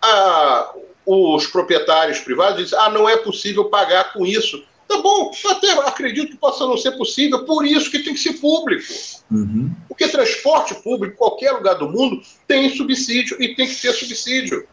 [0.00, 0.72] a,
[1.04, 4.64] os proprietários privados dizem, ah, não é possível pagar com isso.
[4.86, 8.34] Tá bom, até acredito que possa não ser possível, por isso que tem que ser
[8.34, 8.84] público.
[9.30, 9.70] Uhum.
[9.86, 14.66] Porque transporte público, em qualquer lugar do mundo, tem subsídio e tem que ter subsídio.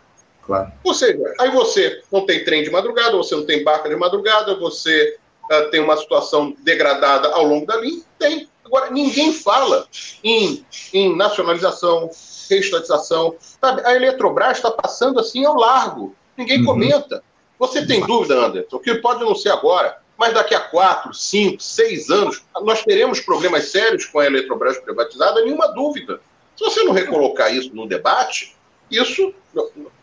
[0.45, 0.71] Claro.
[0.83, 4.55] Ou seja, aí você não tem trem de madrugada, você não tem barca de madrugada,
[4.55, 5.17] você
[5.51, 8.47] uh, tem uma situação degradada ao longo da linha, tem.
[8.63, 9.87] Agora, ninguém fala
[10.23, 12.09] em, em nacionalização,
[12.49, 13.35] reestatização.
[13.39, 13.85] Sabe?
[13.85, 16.15] A Eletrobras está passando assim ao largo.
[16.35, 16.65] Ninguém uhum.
[16.65, 17.23] comenta.
[17.59, 22.09] Você tem dúvida, Anderson, que pode não ser agora, mas daqui a quatro, cinco, seis
[22.09, 26.19] anos, nós teremos problemas sérios com a Eletrobras privatizada, nenhuma dúvida.
[26.55, 28.55] Se você não recolocar isso no debate,
[28.89, 29.33] isso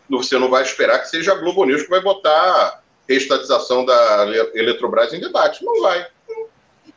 [0.09, 4.27] você não vai esperar que seja a Globo News que vai botar a reestatização da
[4.53, 5.63] Eletrobras em debate.
[5.63, 6.05] Não vai.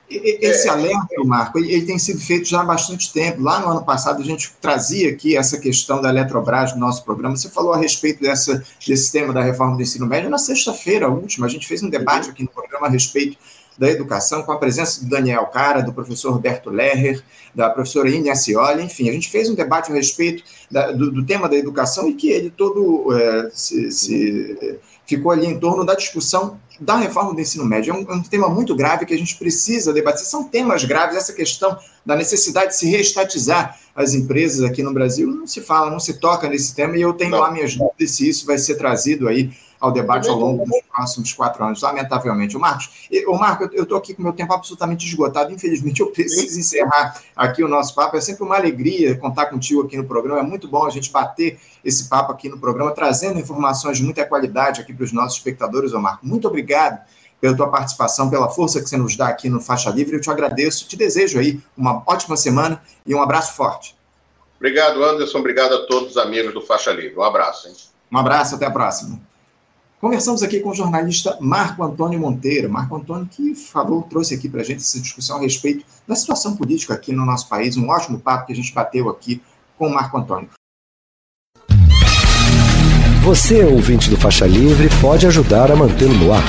[0.09, 0.71] Esse é.
[0.71, 3.43] alerta, Marco, ele tem sido feito já há bastante tempo.
[3.43, 7.37] Lá no ano passado, a gente trazia aqui essa questão da Eletrobras no nosso programa.
[7.37, 11.47] Você falou a respeito dessa, desse tema da reforma do ensino médio na sexta-feira última.
[11.47, 13.37] A gente fez um debate aqui no programa a respeito
[13.79, 17.23] da educação, com a presença do Daniel Cara, do professor Roberto Lerrer,
[17.55, 21.25] da professora Inês Cioli, enfim, a gente fez um debate a respeito da, do, do,
[21.25, 25.95] tema da educação e que ele todo é, se, se ficou ali em torno da
[25.95, 27.93] discussão da reforma do ensino médio.
[27.93, 30.25] É um, é um, tema muito grave que a gente precisa debater.
[30.25, 35.27] São temas graves, essa questão da necessidade de se reestatizar as empresas aqui no Brasil,
[35.27, 37.41] não se fala, não se toca nesse tema, e eu tenho não.
[37.41, 39.51] lá minhas dúvidas se isso vai ser trazido aí
[39.81, 42.57] ao debate ao longo dos próximos quatro anos, lamentavelmente.
[42.57, 46.59] O Marcos, o Marco, eu estou aqui com meu tempo absolutamente esgotado, infelizmente eu preciso
[46.59, 48.17] encerrar aqui o nosso papo.
[48.17, 51.59] É sempre uma alegria contar contigo aqui no programa, é muito bom a gente bater
[51.85, 55.93] esse papo aqui no programa, trazendo informações de muita qualidade aqui para os nossos espectadores,
[55.93, 56.27] ô Marco.
[56.27, 57.01] Muito obrigado
[57.41, 60.17] pela tua participação, pela força que você nos dá aqui no Faixa Livre.
[60.17, 63.97] Eu te agradeço, te desejo aí uma ótima semana e um abraço forte.
[64.57, 65.39] Obrigado, Anderson.
[65.39, 67.17] Obrigado a todos os amigos do Faixa Livre.
[67.17, 67.69] Um abraço.
[67.69, 67.75] Hein?
[68.11, 69.21] Um abraço, até a próxima.
[70.01, 72.71] Conversamos aqui com o jornalista Marco Antônio Monteiro.
[72.71, 76.57] Marco Antônio que falou, trouxe aqui para a gente essa discussão a respeito da situação
[76.57, 77.77] política aqui no nosso país.
[77.77, 79.43] Um ótimo papo que a gente bateu aqui
[79.79, 80.49] com o Marco Antônio.
[83.23, 86.45] Você, ouvinte do Faixa Livre, pode ajudar a mantê-lo no ar